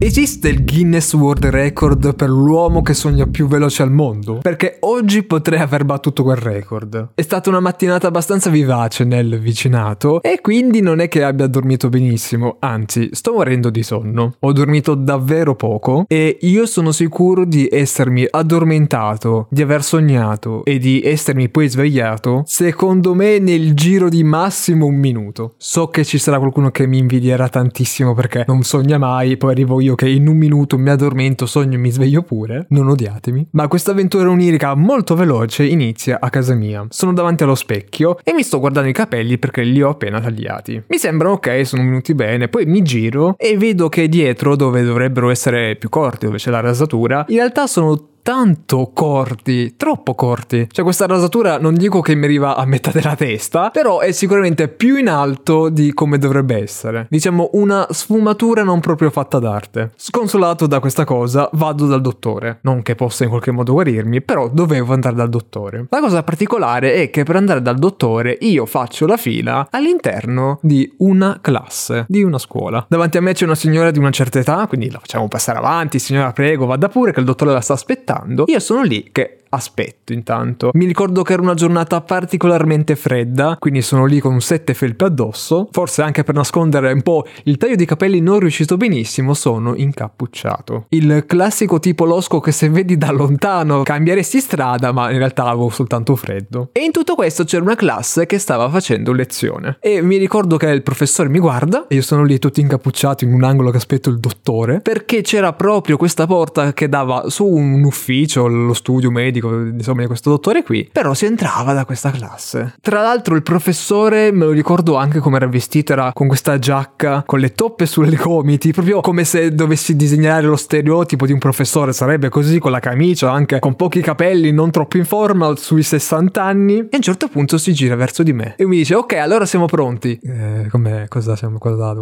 Esiste 0.00 0.48
il 0.48 0.64
Guinness 0.64 1.12
World 1.14 1.46
Record 1.46 2.14
per 2.14 2.28
l'uomo 2.28 2.82
che 2.82 2.94
sogna 2.94 3.26
più 3.26 3.48
veloce 3.48 3.82
al 3.82 3.90
mondo? 3.90 4.38
Perché 4.40 4.76
oggi 4.82 5.24
potrei 5.24 5.58
aver 5.58 5.84
battuto 5.84 6.22
quel 6.22 6.36
record. 6.36 7.10
È 7.16 7.20
stata 7.20 7.50
una 7.50 7.58
mattinata 7.58 8.06
abbastanza 8.06 8.48
vivace 8.48 9.02
nel 9.02 9.40
vicinato 9.40 10.22
e 10.22 10.40
quindi 10.40 10.82
non 10.82 11.00
è 11.00 11.08
che 11.08 11.24
abbia 11.24 11.48
dormito 11.48 11.88
benissimo, 11.88 12.58
anzi 12.60 13.08
sto 13.10 13.32
morendo 13.32 13.70
di 13.70 13.82
sonno. 13.82 14.36
Ho 14.38 14.52
dormito 14.52 14.94
davvero 14.94 15.56
poco 15.56 16.04
e 16.06 16.38
io 16.42 16.64
sono 16.66 16.92
sicuro 16.92 17.44
di 17.44 17.68
essermi 17.68 18.24
addormentato, 18.30 19.48
di 19.50 19.62
aver 19.62 19.82
sognato 19.82 20.64
e 20.64 20.78
di 20.78 21.02
essermi 21.02 21.48
poi 21.48 21.68
svegliato, 21.68 22.42
secondo 22.46 23.14
me 23.14 23.40
nel 23.40 23.74
giro 23.74 24.08
di 24.08 24.22
massimo 24.22 24.86
un 24.86 24.94
minuto. 24.94 25.54
So 25.56 25.88
che 25.88 26.04
ci 26.04 26.18
sarà 26.18 26.38
qualcuno 26.38 26.70
che 26.70 26.86
mi 26.86 26.98
invidierà 26.98 27.48
tantissimo 27.48 28.14
perché 28.14 28.44
non 28.46 28.62
sogna 28.62 28.96
mai, 28.96 29.36
poi 29.36 29.50
arrivo 29.50 29.80
io 29.80 29.87
io 29.88 29.94
che 29.94 30.08
in 30.08 30.28
un 30.28 30.36
minuto 30.36 30.76
mi 30.76 30.90
addormento, 30.90 31.46
sogno 31.46 31.74
e 31.74 31.78
mi 31.78 31.90
sveglio 31.90 32.22
pure, 32.22 32.66
non 32.70 32.88
odiatemi. 32.88 33.48
Ma 33.52 33.68
questa 33.68 33.92
avventura 33.92 34.28
onirica 34.28 34.74
molto 34.74 35.14
veloce 35.14 35.64
inizia 35.64 36.18
a 36.20 36.28
casa 36.28 36.54
mia. 36.54 36.86
Sono 36.90 37.14
davanti 37.14 37.42
allo 37.42 37.54
specchio 37.54 38.18
e 38.22 38.32
mi 38.34 38.42
sto 38.42 38.60
guardando 38.60 38.88
i 38.88 38.92
capelli 38.92 39.38
perché 39.38 39.62
li 39.62 39.80
ho 39.82 39.90
appena 39.90 40.20
tagliati. 40.20 40.82
Mi 40.86 40.98
sembrano 40.98 41.34
ok, 41.34 41.66
sono 41.66 41.82
venuti 41.82 42.14
bene, 42.14 42.48
poi 42.48 42.66
mi 42.66 42.82
giro 42.82 43.34
e 43.38 43.56
vedo 43.56 43.88
che 43.88 44.08
dietro, 44.08 44.56
dove 44.56 44.82
dovrebbero 44.82 45.30
essere 45.30 45.76
più 45.76 45.88
corti, 45.88 46.26
dove 46.26 46.36
c'è 46.36 46.50
la 46.50 46.60
rasatura, 46.60 47.24
in 47.28 47.36
realtà 47.36 47.66
sono 47.66 48.16
tanto 48.28 48.90
corti, 48.92 49.74
troppo 49.78 50.14
corti. 50.14 50.68
Cioè 50.70 50.84
questa 50.84 51.06
rasatura 51.06 51.56
non 51.56 51.72
dico 51.72 52.02
che 52.02 52.14
mi 52.14 52.26
arriva 52.26 52.56
a 52.56 52.66
metà 52.66 52.90
della 52.90 53.16
testa, 53.16 53.70
però 53.70 54.00
è 54.00 54.12
sicuramente 54.12 54.68
più 54.68 54.96
in 54.96 55.08
alto 55.08 55.70
di 55.70 55.94
come 55.94 56.18
dovrebbe 56.18 56.60
essere. 56.62 57.06
Diciamo 57.08 57.48
una 57.54 57.86
sfumatura 57.88 58.64
non 58.64 58.80
proprio 58.80 59.08
fatta 59.08 59.38
d'arte. 59.38 59.92
Sconsolato 59.96 60.66
da 60.66 60.78
questa 60.78 61.06
cosa, 61.06 61.48
vado 61.54 61.86
dal 61.86 62.02
dottore. 62.02 62.58
Non 62.64 62.82
che 62.82 62.94
possa 62.94 63.24
in 63.24 63.30
qualche 63.30 63.50
modo 63.50 63.72
guarirmi, 63.72 64.20
però 64.20 64.50
dovevo 64.50 64.92
andare 64.92 65.14
dal 65.14 65.30
dottore. 65.30 65.86
La 65.88 66.00
cosa 66.00 66.22
particolare 66.22 66.96
è 66.96 67.08
che 67.08 67.22
per 67.22 67.36
andare 67.36 67.62
dal 67.62 67.78
dottore 67.78 68.36
io 68.42 68.66
faccio 68.66 69.06
la 69.06 69.16
fila 69.16 69.68
all'interno 69.70 70.58
di 70.60 70.92
una 70.98 71.38
classe, 71.40 72.04
di 72.06 72.22
una 72.22 72.36
scuola. 72.36 72.84
Davanti 72.90 73.16
a 73.16 73.22
me 73.22 73.32
c'è 73.32 73.46
una 73.46 73.54
signora 73.54 73.90
di 73.90 73.98
una 73.98 74.10
certa 74.10 74.38
età, 74.38 74.66
quindi 74.66 74.90
la 74.90 74.98
facciamo 74.98 75.28
passare 75.28 75.56
avanti, 75.56 75.98
signora 75.98 76.30
prego, 76.32 76.66
vada 76.66 76.90
pure 76.90 77.14
che 77.14 77.20
il 77.20 77.24
dottore 77.24 77.52
la 77.52 77.62
sta 77.62 77.72
aspettando 77.72 78.16
aspettando, 78.18 78.44
io 78.46 78.58
sono 78.58 78.82
lì 78.82 79.08
che 79.12 79.38
aspetto 79.50 80.12
intanto. 80.12 80.70
Mi 80.74 80.86
ricordo 80.86 81.22
che 81.22 81.32
era 81.32 81.42
una 81.42 81.54
giornata 81.54 82.00
particolarmente 82.00 82.96
fredda, 82.96 83.56
quindi 83.58 83.82
sono 83.82 84.04
lì 84.04 84.20
con 84.20 84.40
sette 84.40 84.74
felpe 84.74 85.04
addosso, 85.04 85.68
forse 85.70 86.02
anche 86.02 86.24
per 86.24 86.34
nascondere 86.34 86.92
un 86.92 87.02
po' 87.02 87.26
il 87.44 87.56
taglio 87.56 87.76
di 87.76 87.84
capelli 87.84 88.20
non 88.20 88.38
riuscito 88.38 88.76
benissimo, 88.76 89.34
sono 89.34 89.74
incappucciato. 89.74 90.86
Il 90.90 91.24
classico 91.26 91.78
tipo 91.78 92.04
losco 92.04 92.40
che 92.40 92.52
se 92.52 92.68
vedi 92.68 92.96
da 92.96 93.10
lontano 93.10 93.82
cambieresti 93.82 94.40
strada, 94.40 94.92
ma 94.92 95.10
in 95.10 95.18
realtà 95.18 95.44
avevo 95.44 95.70
soltanto 95.70 96.16
freddo. 96.16 96.70
E 96.72 96.84
in 96.84 96.92
tutto 96.92 97.14
questo 97.14 97.44
c'era 97.44 97.62
una 97.62 97.76
classe 97.76 98.26
che 98.26 98.38
stava 98.38 98.68
facendo 98.68 99.12
lezione. 99.12 99.78
E 99.80 100.02
mi 100.02 100.16
ricordo 100.16 100.56
che 100.56 100.66
il 100.66 100.82
professore 100.82 101.28
mi 101.28 101.38
guarda, 101.38 101.86
e 101.88 101.94
io 101.94 102.02
sono 102.02 102.24
lì 102.24 102.38
tutto 102.38 102.60
incappucciato 102.60 103.24
in 103.24 103.32
un 103.32 103.44
angolo 103.44 103.70
che 103.70 103.76
aspetto 103.76 104.10
il 104.10 104.18
dottore, 104.18 104.80
perché 104.80 105.20
c'era 105.22 105.52
proprio 105.52 105.96
questa 105.96 106.26
porta 106.26 106.72
che 106.72 106.88
dava 106.88 107.28
su 107.30 107.46
un 107.46 107.84
ufficio, 107.84 108.46
lo 108.46 108.74
studio 108.74 109.10
medico, 109.10 109.37
insomma, 109.38 110.02
di 110.02 110.06
questo 110.06 110.30
dottore 110.30 110.62
qui, 110.62 110.88
però 110.90 111.14
si 111.14 111.26
entrava 111.26 111.72
da 111.72 111.84
questa 111.84 112.10
classe. 112.10 112.74
Tra 112.80 113.02
l'altro 113.02 113.34
il 113.34 113.42
professore, 113.42 114.32
me 114.32 114.44
lo 114.44 114.50
ricordo 114.50 114.96
anche 114.96 115.18
come 115.20 115.36
era 115.36 115.46
vestito, 115.46 115.92
era 115.92 116.12
con 116.12 116.26
questa 116.28 116.58
giacca, 116.58 117.22
con 117.26 117.38
le 117.38 117.52
toppe 117.52 117.86
sulle 117.86 118.16
gomiti, 118.20 118.72
proprio 118.72 119.00
come 119.00 119.24
se 119.24 119.54
dovessi 119.54 119.96
disegnare 119.96 120.46
lo 120.46 120.56
stereotipo 120.56 121.26
di 121.26 121.32
un 121.32 121.38
professore, 121.38 121.92
sarebbe 121.92 122.28
così, 122.28 122.58
con 122.58 122.70
la 122.70 122.80
camicia, 122.80 123.30
anche 123.30 123.58
con 123.58 123.74
pochi 123.76 124.00
capelli, 124.00 124.52
non 124.52 124.70
troppo 124.70 124.96
in 124.96 125.04
forma, 125.04 125.54
sui 125.56 125.82
60 125.82 126.42
anni, 126.42 126.78
e 126.78 126.88
a 126.92 126.96
un 126.96 127.02
certo 127.02 127.28
punto 127.28 127.58
si 127.58 127.72
gira 127.72 127.94
verso 127.94 128.22
di 128.22 128.32
me 128.32 128.54
e 128.56 128.66
mi 128.66 128.78
dice, 128.78 128.94
ok, 128.94 129.14
allora 129.14 129.46
siamo 129.46 129.66
pronti. 129.66 130.18
Eh, 130.22 130.66
come, 130.70 131.06
cosa 131.08 131.36
siamo, 131.36 131.58
cosa? 131.58 131.94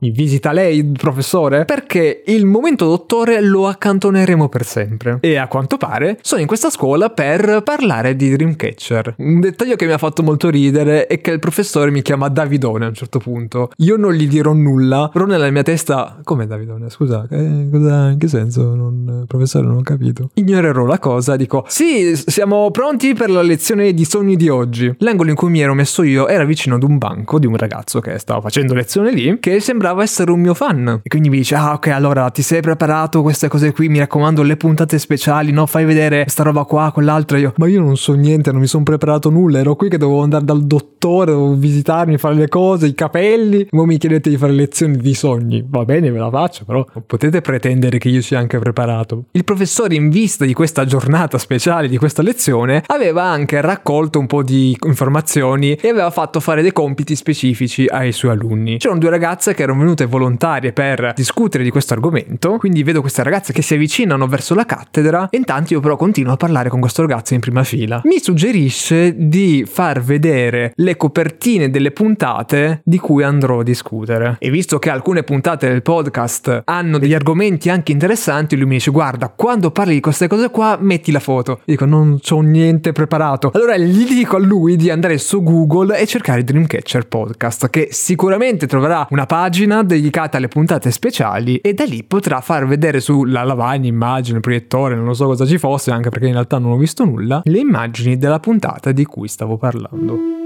Mi 0.00 0.10
visita 0.10 0.52
lei, 0.52 0.84
professore? 0.84 1.64
Perché 1.64 2.22
il 2.26 2.46
momento 2.46 2.86
dottore 2.86 3.40
lo 3.40 3.66
accantoneremo 3.66 4.48
per 4.48 4.64
sempre. 4.64 5.18
E 5.20 5.36
a 5.36 5.48
quanto 5.48 5.76
pare 5.76 6.18
sono 6.22 6.40
in 6.40 6.46
questa 6.46 6.70
scuola 6.76 7.08
per 7.08 7.62
parlare 7.64 8.16
di 8.16 8.36
Dreamcatcher. 8.36 9.14
Un 9.16 9.40
dettaglio 9.40 9.76
che 9.76 9.86
mi 9.86 9.92
ha 9.92 9.98
fatto 9.98 10.22
molto 10.22 10.50
ridere 10.50 11.06
è 11.06 11.22
che 11.22 11.30
il 11.30 11.38
professore 11.38 11.90
mi 11.90 12.02
chiama 12.02 12.28
Davidone 12.28 12.84
a 12.84 12.88
un 12.88 12.94
certo 12.94 13.18
punto. 13.18 13.70
Io 13.78 13.96
non 13.96 14.12
gli 14.12 14.28
dirò 14.28 14.52
nulla, 14.52 15.08
però 15.10 15.24
nella 15.24 15.48
mia 15.48 15.62
testa... 15.62 16.18
Come 16.22 16.46
Davidone? 16.46 16.90
Scusa, 16.90 17.26
eh, 17.30 17.68
cosa, 17.72 18.10
in 18.10 18.18
che 18.18 18.28
senso? 18.28 18.74
Non, 18.74 19.24
professore, 19.26 19.66
non 19.66 19.78
ho 19.78 19.82
capito. 19.82 20.28
Ignorerò 20.34 20.84
la 20.84 20.98
cosa, 20.98 21.34
dico... 21.36 21.64
Sì, 21.66 22.14
siamo 22.14 22.70
pronti 22.70 23.14
per 23.14 23.30
la 23.30 23.42
lezione 23.42 23.94
di 23.94 24.04
sogni 24.04 24.36
di 24.36 24.50
oggi. 24.50 24.94
L'angolo 24.98 25.30
in 25.30 25.36
cui 25.36 25.48
mi 25.48 25.60
ero 25.60 25.72
messo 25.72 26.02
io 26.02 26.28
era 26.28 26.44
vicino 26.44 26.74
ad 26.74 26.82
un 26.82 26.98
banco 26.98 27.38
di 27.38 27.46
un 27.46 27.56
ragazzo 27.56 28.00
che 28.00 28.18
stava 28.18 28.42
facendo 28.42 28.74
lezione 28.74 29.12
lì, 29.12 29.38
che 29.40 29.60
sembrava 29.60 30.02
essere 30.02 30.30
un 30.30 30.40
mio 30.40 30.52
fan. 30.52 31.00
E 31.02 31.08
quindi 31.08 31.30
mi 31.30 31.38
dice, 31.38 31.54
ah 31.54 31.72
ok, 31.72 31.86
allora 31.86 32.28
ti 32.28 32.42
sei 32.42 32.60
preparato 32.60 33.22
queste 33.22 33.48
cose 33.48 33.72
qui, 33.72 33.88
mi 33.88 33.98
raccomando, 33.98 34.42
le 34.42 34.58
puntate 34.58 34.98
speciali, 34.98 35.52
no? 35.52 35.64
Fai 35.64 35.86
vedere 35.86 36.26
sta 36.28 36.42
roba 36.42 36.64
qua, 36.66 36.90
quell'altra. 36.92 37.38
Io, 37.38 37.54
ma 37.56 37.66
io 37.66 37.80
non 37.80 37.96
so 37.96 38.12
niente, 38.12 38.52
non 38.52 38.60
mi 38.60 38.66
sono 38.66 38.82
preparato 38.82 39.30
nulla, 39.30 39.58
ero 39.58 39.74
qui 39.74 39.88
che 39.88 39.98
dovevo 39.98 40.22
andare 40.22 40.44
dal 40.44 40.64
dottore, 40.64 41.32
dovevo 41.32 41.54
visitarmi, 41.54 42.18
fare 42.18 42.34
le 42.34 42.48
cose, 42.48 42.86
i 42.86 42.94
capelli. 42.94 43.66
Voi 43.70 43.86
mi 43.86 43.98
chiedete 43.98 44.28
di 44.28 44.36
fare 44.36 44.52
lezioni 44.52 44.96
di 44.96 45.14
sogni. 45.14 45.64
Va 45.66 45.84
bene, 45.84 46.10
ve 46.10 46.18
la 46.18 46.30
faccio, 46.30 46.64
però 46.64 46.84
non 46.92 47.04
potete 47.06 47.40
pretendere 47.40 47.98
che 47.98 48.08
io 48.08 48.20
sia 48.20 48.38
anche 48.38 48.58
preparato. 48.58 49.24
Il 49.32 49.44
professore, 49.44 49.94
in 49.94 50.10
vista 50.10 50.44
di 50.44 50.52
questa 50.52 50.84
giornata 50.84 51.38
speciale, 51.38 51.88
di 51.88 51.96
questa 51.96 52.22
lezione, 52.22 52.82
aveva 52.86 53.22
anche 53.22 53.60
raccolto 53.60 54.18
un 54.18 54.26
po' 54.26 54.42
di 54.42 54.76
informazioni 54.84 55.74
e 55.74 55.88
aveva 55.88 56.10
fatto 56.10 56.40
fare 56.40 56.62
dei 56.62 56.72
compiti 56.72 57.14
specifici 57.14 57.86
ai 57.86 58.12
suoi 58.12 58.32
alunni. 58.32 58.78
C'erano 58.78 59.00
due 59.00 59.10
ragazze 59.10 59.54
che 59.54 59.62
erano 59.62 59.80
venute 59.80 60.06
volontarie 60.06 60.72
per 60.72 61.12
discutere 61.14 61.62
di 61.62 61.70
questo 61.70 61.94
argomento, 61.94 62.56
quindi 62.58 62.82
vedo 62.82 63.00
queste 63.00 63.22
ragazze 63.22 63.52
che 63.52 63.62
si 63.62 63.74
avvicinano 63.74 64.26
verso 64.26 64.54
la 64.54 64.64
cattedra 64.64 65.28
e 65.30 65.36
intanto 65.36 65.74
io 65.74 65.80
però 65.80 65.96
continuo 65.96 66.32
a 66.32 66.36
parlare 66.36 66.55
con 66.64 66.80
questo 66.80 67.02
ragazzo 67.02 67.34
in 67.34 67.40
prima 67.40 67.62
fila. 67.62 68.00
Mi 68.04 68.18
suggerisce 68.18 69.14
di 69.16 69.64
far 69.66 70.00
vedere 70.00 70.72
le 70.76 70.96
copertine 70.96 71.68
delle 71.70 71.90
puntate 71.90 72.80
di 72.82 72.98
cui 72.98 73.22
andrò 73.22 73.60
a 73.60 73.62
discutere. 73.62 74.36
E 74.38 74.50
visto 74.50 74.78
che 74.78 74.88
alcune 74.88 75.22
puntate 75.22 75.68
del 75.68 75.82
podcast 75.82 76.62
hanno 76.64 76.98
degli 76.98 77.12
argomenti 77.12 77.68
anche 77.68 77.92
interessanti, 77.92 78.56
lui 78.56 78.66
mi 78.66 78.74
dice 78.76 78.90
guarda, 78.90 79.28
quando 79.28 79.70
parli 79.70 79.94
di 79.94 80.00
queste 80.00 80.28
cose 80.28 80.48
qua 80.50 80.78
metti 80.80 81.12
la 81.12 81.20
foto. 81.20 81.52
Io 81.52 81.62
dico 81.64 81.84
non 81.84 82.18
ho 82.26 82.40
niente 82.40 82.92
preparato. 82.92 83.50
Allora 83.52 83.76
gli 83.76 84.06
dico 84.06 84.36
a 84.36 84.40
lui 84.40 84.76
di 84.76 84.88
andare 84.90 85.18
su 85.18 85.42
Google 85.42 85.98
e 85.98 86.06
cercare 86.06 86.42
Dreamcatcher 86.42 87.06
Podcast, 87.06 87.68
che 87.68 87.88
sicuramente 87.90 88.66
troverà 88.66 89.06
una 89.10 89.26
pagina 89.26 89.82
dedicata 89.82 90.38
alle 90.38 90.48
puntate 90.48 90.90
speciali 90.90 91.56
e 91.58 91.74
da 91.74 91.84
lì 91.84 92.02
potrà 92.04 92.40
far 92.40 92.66
vedere 92.66 93.00
sulla 93.00 93.42
lavagna, 93.42 93.88
immagine, 93.88 94.40
proiettore, 94.40 94.94
non 94.94 95.14
so 95.14 95.26
cosa 95.26 95.44
ci 95.44 95.58
fosse, 95.58 95.90
anche 95.90 96.08
perché 96.08 96.26
in 96.26 96.32
realtà 96.32 96.45
non 96.58 96.72
ho 96.72 96.76
visto 96.76 97.04
nulla, 97.04 97.40
le 97.44 97.58
immagini 97.58 98.16
della 98.16 98.38
puntata 98.38 98.92
di 98.92 99.04
cui 99.04 99.28
stavo 99.28 99.56
parlando. 99.56 100.45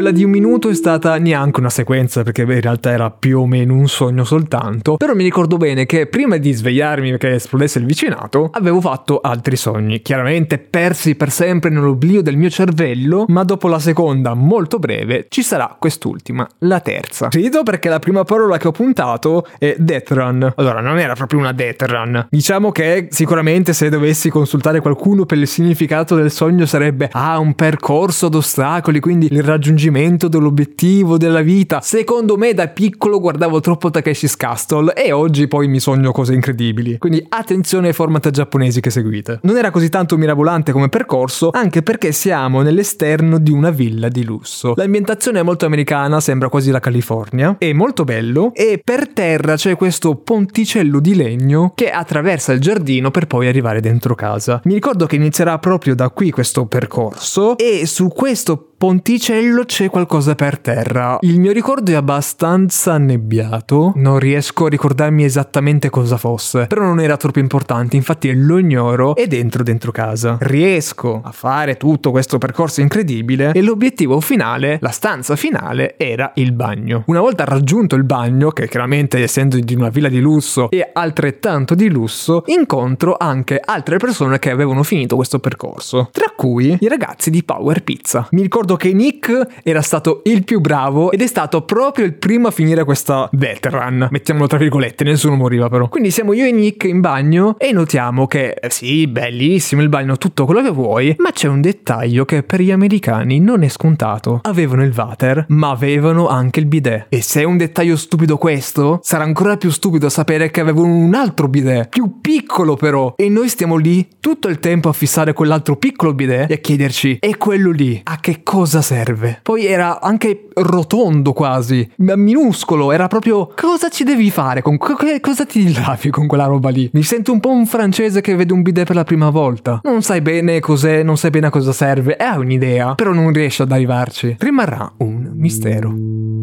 Quella 0.00 0.16
di 0.16 0.24
un 0.24 0.30
minuto 0.30 0.70
è 0.70 0.74
stata 0.74 1.18
neanche 1.18 1.60
una 1.60 1.68
sequenza 1.68 2.22
perché 2.22 2.40
in 2.40 2.58
realtà 2.62 2.90
era 2.90 3.10
più 3.10 3.40
o 3.40 3.46
meno 3.46 3.74
un 3.74 3.86
sogno 3.86 4.24
soltanto, 4.24 4.96
però 4.96 5.14
mi 5.14 5.22
ricordo 5.22 5.58
bene 5.58 5.84
che 5.84 6.06
prima 6.06 6.38
di 6.38 6.52
svegliarmi 6.52 7.10
perché 7.10 7.34
esplodesse 7.34 7.80
il 7.80 7.84
vicinato 7.84 8.48
avevo 8.54 8.80
fatto 8.80 9.20
altri 9.20 9.56
sogni, 9.56 10.00
chiaramente 10.00 10.56
persi 10.56 11.16
per 11.16 11.30
sempre 11.30 11.68
nell'oblio 11.68 12.22
del 12.22 12.38
mio 12.38 12.48
cervello, 12.48 13.26
ma 13.28 13.44
dopo 13.44 13.68
la 13.68 13.78
seconda, 13.78 14.32
molto 14.32 14.78
breve, 14.78 15.26
ci 15.28 15.42
sarà 15.42 15.76
quest'ultima, 15.78 16.48
la 16.60 16.80
terza. 16.80 17.28
Rido 17.30 17.62
perché 17.62 17.90
la 17.90 17.98
prima 17.98 18.24
parola 18.24 18.56
che 18.56 18.68
ho 18.68 18.72
puntato 18.72 19.46
è 19.58 19.76
Death. 19.78 20.12
Allora, 20.12 20.80
non 20.80 20.98
era 20.98 21.12
proprio 21.12 21.40
una 21.40 21.52
Death. 21.52 22.28
Diciamo 22.30 22.72
che 22.72 23.08
sicuramente 23.10 23.74
se 23.74 23.90
dovessi 23.90 24.30
consultare 24.30 24.80
qualcuno 24.80 25.26
per 25.26 25.36
il 25.36 25.46
significato 25.46 26.14
del 26.14 26.30
sogno 26.30 26.64
sarebbe 26.64 27.10
ah, 27.12 27.38
un 27.38 27.54
percorso 27.54 28.26
ad 28.26 28.34
ostacoli, 28.34 28.98
quindi 28.98 29.28
il 29.30 29.42
raggiungimento 29.42 29.88
raggiungimento 29.90 30.28
dell'obiettivo 30.28 31.18
della 31.18 31.42
vita. 31.42 31.80
Secondo 31.80 32.36
me 32.36 32.54
da 32.54 32.68
piccolo 32.68 33.20
guardavo 33.20 33.60
troppo 33.60 33.90
Takeshi's 33.90 34.36
Castle 34.36 34.94
e 34.94 35.12
oggi 35.12 35.48
poi 35.48 35.68
mi 35.68 35.80
sogno 35.80 36.12
cose 36.12 36.32
incredibili. 36.32 36.98
Quindi 36.98 37.24
attenzione 37.28 37.88
ai 37.88 37.92
format 37.92 38.30
giapponesi 38.30 38.80
che 38.80 38.90
seguite. 38.90 39.40
Non 39.42 39.56
era 39.56 39.70
così 39.70 39.88
tanto 39.88 40.16
mirabolante 40.16 40.72
come 40.72 40.88
percorso, 40.88 41.50
anche 41.50 41.82
perché 41.82 42.12
siamo 42.12 42.62
nell'esterno 42.62 43.38
di 43.38 43.50
una 43.50 43.70
villa 43.70 44.08
di 44.08 44.24
lusso. 44.24 44.74
L'ambientazione 44.76 45.40
è 45.40 45.42
molto 45.42 45.66
americana, 45.66 46.20
sembra 46.20 46.48
quasi 46.48 46.70
la 46.70 46.80
California, 46.80 47.56
è 47.58 47.72
molto 47.72 48.04
bello 48.04 48.52
e 48.54 48.80
per 48.82 49.08
terra 49.08 49.56
c'è 49.56 49.76
questo 49.76 50.14
ponticello 50.16 51.00
di 51.00 51.14
legno 51.14 51.72
che 51.74 51.90
attraversa 51.90 52.52
il 52.52 52.60
giardino 52.60 53.10
per 53.10 53.26
poi 53.26 53.48
arrivare 53.48 53.80
dentro 53.80 54.14
casa. 54.14 54.60
Mi 54.64 54.74
ricordo 54.74 55.06
che 55.06 55.16
inizierà 55.16 55.58
proprio 55.58 55.94
da 55.94 56.10
qui 56.10 56.30
questo 56.30 56.66
percorso 56.66 57.56
e 57.56 57.86
su 57.86 58.08
questo 58.08 58.69
ponticello 58.80 59.66
c'è 59.66 59.90
qualcosa 59.90 60.34
per 60.34 60.58
terra. 60.58 61.18
Il 61.20 61.38
mio 61.38 61.52
ricordo 61.52 61.90
è 61.90 61.94
abbastanza 61.96 62.94
annebbiato, 62.94 63.92
non 63.96 64.18
riesco 64.18 64.64
a 64.64 64.68
ricordarmi 64.70 65.22
esattamente 65.22 65.90
cosa 65.90 66.16
fosse, 66.16 66.64
però 66.66 66.84
non 66.84 66.98
era 66.98 67.18
troppo 67.18 67.40
importante, 67.40 67.96
infatti 67.96 68.32
lo 68.34 68.56
ignoro 68.56 69.14
e 69.16 69.26
dentro 69.26 69.62
dentro 69.62 69.92
casa. 69.92 70.38
Riesco 70.40 71.20
a 71.22 71.30
fare 71.30 71.76
tutto 71.76 72.10
questo 72.10 72.38
percorso 72.38 72.80
incredibile 72.80 73.52
e 73.52 73.60
l'obiettivo 73.60 74.18
finale, 74.22 74.78
la 74.80 74.88
stanza 74.88 75.36
finale, 75.36 75.98
era 75.98 76.32
il 76.36 76.52
bagno. 76.52 77.02
Una 77.08 77.20
volta 77.20 77.44
raggiunto 77.44 77.96
il 77.96 78.04
bagno, 78.04 78.48
che 78.48 78.66
chiaramente 78.66 79.22
essendo 79.22 79.58
di 79.58 79.74
una 79.74 79.90
villa 79.90 80.08
di 80.08 80.20
lusso 80.20 80.70
e 80.70 80.88
altrettanto 80.90 81.74
di 81.74 81.90
lusso, 81.90 82.44
incontro 82.46 83.16
anche 83.18 83.60
altre 83.62 83.98
persone 83.98 84.38
che 84.38 84.48
avevano 84.48 84.82
finito 84.84 85.16
questo 85.16 85.38
percorso, 85.38 86.08
tra 86.12 86.32
cui 86.34 86.78
i 86.80 86.88
ragazzi 86.88 87.28
di 87.28 87.44
Power 87.44 87.84
Pizza. 87.84 88.26
Mi 88.30 88.40
ricordo 88.40 88.68
che 88.76 88.92
Nick 88.92 89.60
era 89.62 89.82
stato 89.82 90.22
il 90.24 90.44
più 90.44 90.60
bravo 90.60 91.10
ed 91.12 91.22
è 91.22 91.26
stato 91.26 91.62
proprio 91.62 92.04
il 92.04 92.14
primo 92.14 92.48
a 92.48 92.50
finire 92.50 92.84
questa 92.84 93.28
veteran. 93.32 94.08
Mettiamolo 94.10 94.46
tra 94.46 94.58
virgolette, 94.58 95.04
nessuno 95.04 95.36
moriva 95.36 95.68
però. 95.68 95.88
Quindi 95.88 96.10
siamo 96.10 96.32
io 96.32 96.44
e 96.44 96.52
Nick 96.52 96.84
in 96.84 97.00
bagno 97.00 97.56
e 97.58 97.72
notiamo 97.72 98.26
che 98.26 98.50
eh, 98.50 98.70
sì, 98.70 99.06
bellissimo 99.06 99.82
il 99.82 99.88
bagno, 99.88 100.16
tutto 100.16 100.44
quello 100.44 100.62
che 100.62 100.70
vuoi, 100.70 101.14
ma 101.18 101.30
c'è 101.32 101.48
un 101.48 101.60
dettaglio 101.60 102.24
che 102.24 102.42
per 102.42 102.60
gli 102.60 102.70
americani 102.70 103.40
non 103.40 103.62
è 103.62 103.68
scontato. 103.68 104.40
Avevano 104.42 104.84
il 104.84 104.92
water, 104.94 105.46
ma 105.48 105.70
avevano 105.70 106.28
anche 106.28 106.60
il 106.60 106.66
bidet. 106.66 107.06
E 107.08 107.22
se 107.22 107.40
è 107.40 107.44
un 107.44 107.56
dettaglio 107.56 107.96
stupido 107.96 108.36
questo, 108.36 109.00
sarà 109.02 109.24
ancora 109.24 109.56
più 109.56 109.70
stupido 109.70 110.08
sapere 110.08 110.50
che 110.50 110.60
avevano 110.60 110.94
un 110.94 111.14
altro 111.14 111.48
bidet, 111.48 111.88
più 111.88 112.20
piccolo 112.20 112.76
però. 112.76 113.14
E 113.16 113.28
noi 113.28 113.48
stiamo 113.48 113.76
lì 113.76 114.06
tutto 114.20 114.48
il 114.48 114.58
tempo 114.58 114.88
a 114.88 114.92
fissare 114.92 115.32
quell'altro 115.32 115.76
piccolo 115.76 116.14
bidet 116.14 116.50
e 116.50 116.54
a 116.54 116.58
chiederci, 116.58 117.18
e 117.20 117.36
quello 117.36 117.70
lì, 117.70 118.00
a 118.04 118.18
che 118.20 118.40
cosa 118.42 118.59
cosa 118.60 118.82
serve? 118.82 119.40
Poi 119.42 119.64
era 119.64 120.02
anche 120.02 120.48
rotondo 120.52 121.32
quasi, 121.32 121.90
minuscolo, 121.96 122.92
era 122.92 123.06
proprio 123.06 123.50
cosa 123.56 123.88
ci 123.88 124.04
devi 124.04 124.30
fare? 124.30 124.60
Con 124.60 124.76
cosa 124.76 125.46
ti 125.46 125.72
lavi 125.72 126.10
con 126.10 126.26
quella 126.26 126.44
roba 126.44 126.68
lì? 126.68 126.90
Mi 126.92 127.02
sento 127.02 127.32
un 127.32 127.40
po' 127.40 127.48
un 127.48 127.64
francese 127.64 128.20
che 128.20 128.36
vede 128.36 128.52
un 128.52 128.60
bidet 128.60 128.84
per 128.84 128.96
la 128.96 129.04
prima 129.04 129.30
volta. 129.30 129.80
Non 129.82 130.02
sai 130.02 130.20
bene 130.20 130.60
cos'è, 130.60 131.02
non 131.02 131.16
sai 131.16 131.30
bene 131.30 131.46
a 131.46 131.50
cosa 131.50 131.72
serve, 131.72 132.16
è 132.16 132.34
un'idea, 132.36 132.96
però 132.96 133.14
non 133.14 133.32
riesce 133.32 133.62
ad 133.62 133.72
arrivarci. 133.72 134.36
Rimarrà 134.38 134.92
un 134.98 135.30
mistero. 135.36 136.39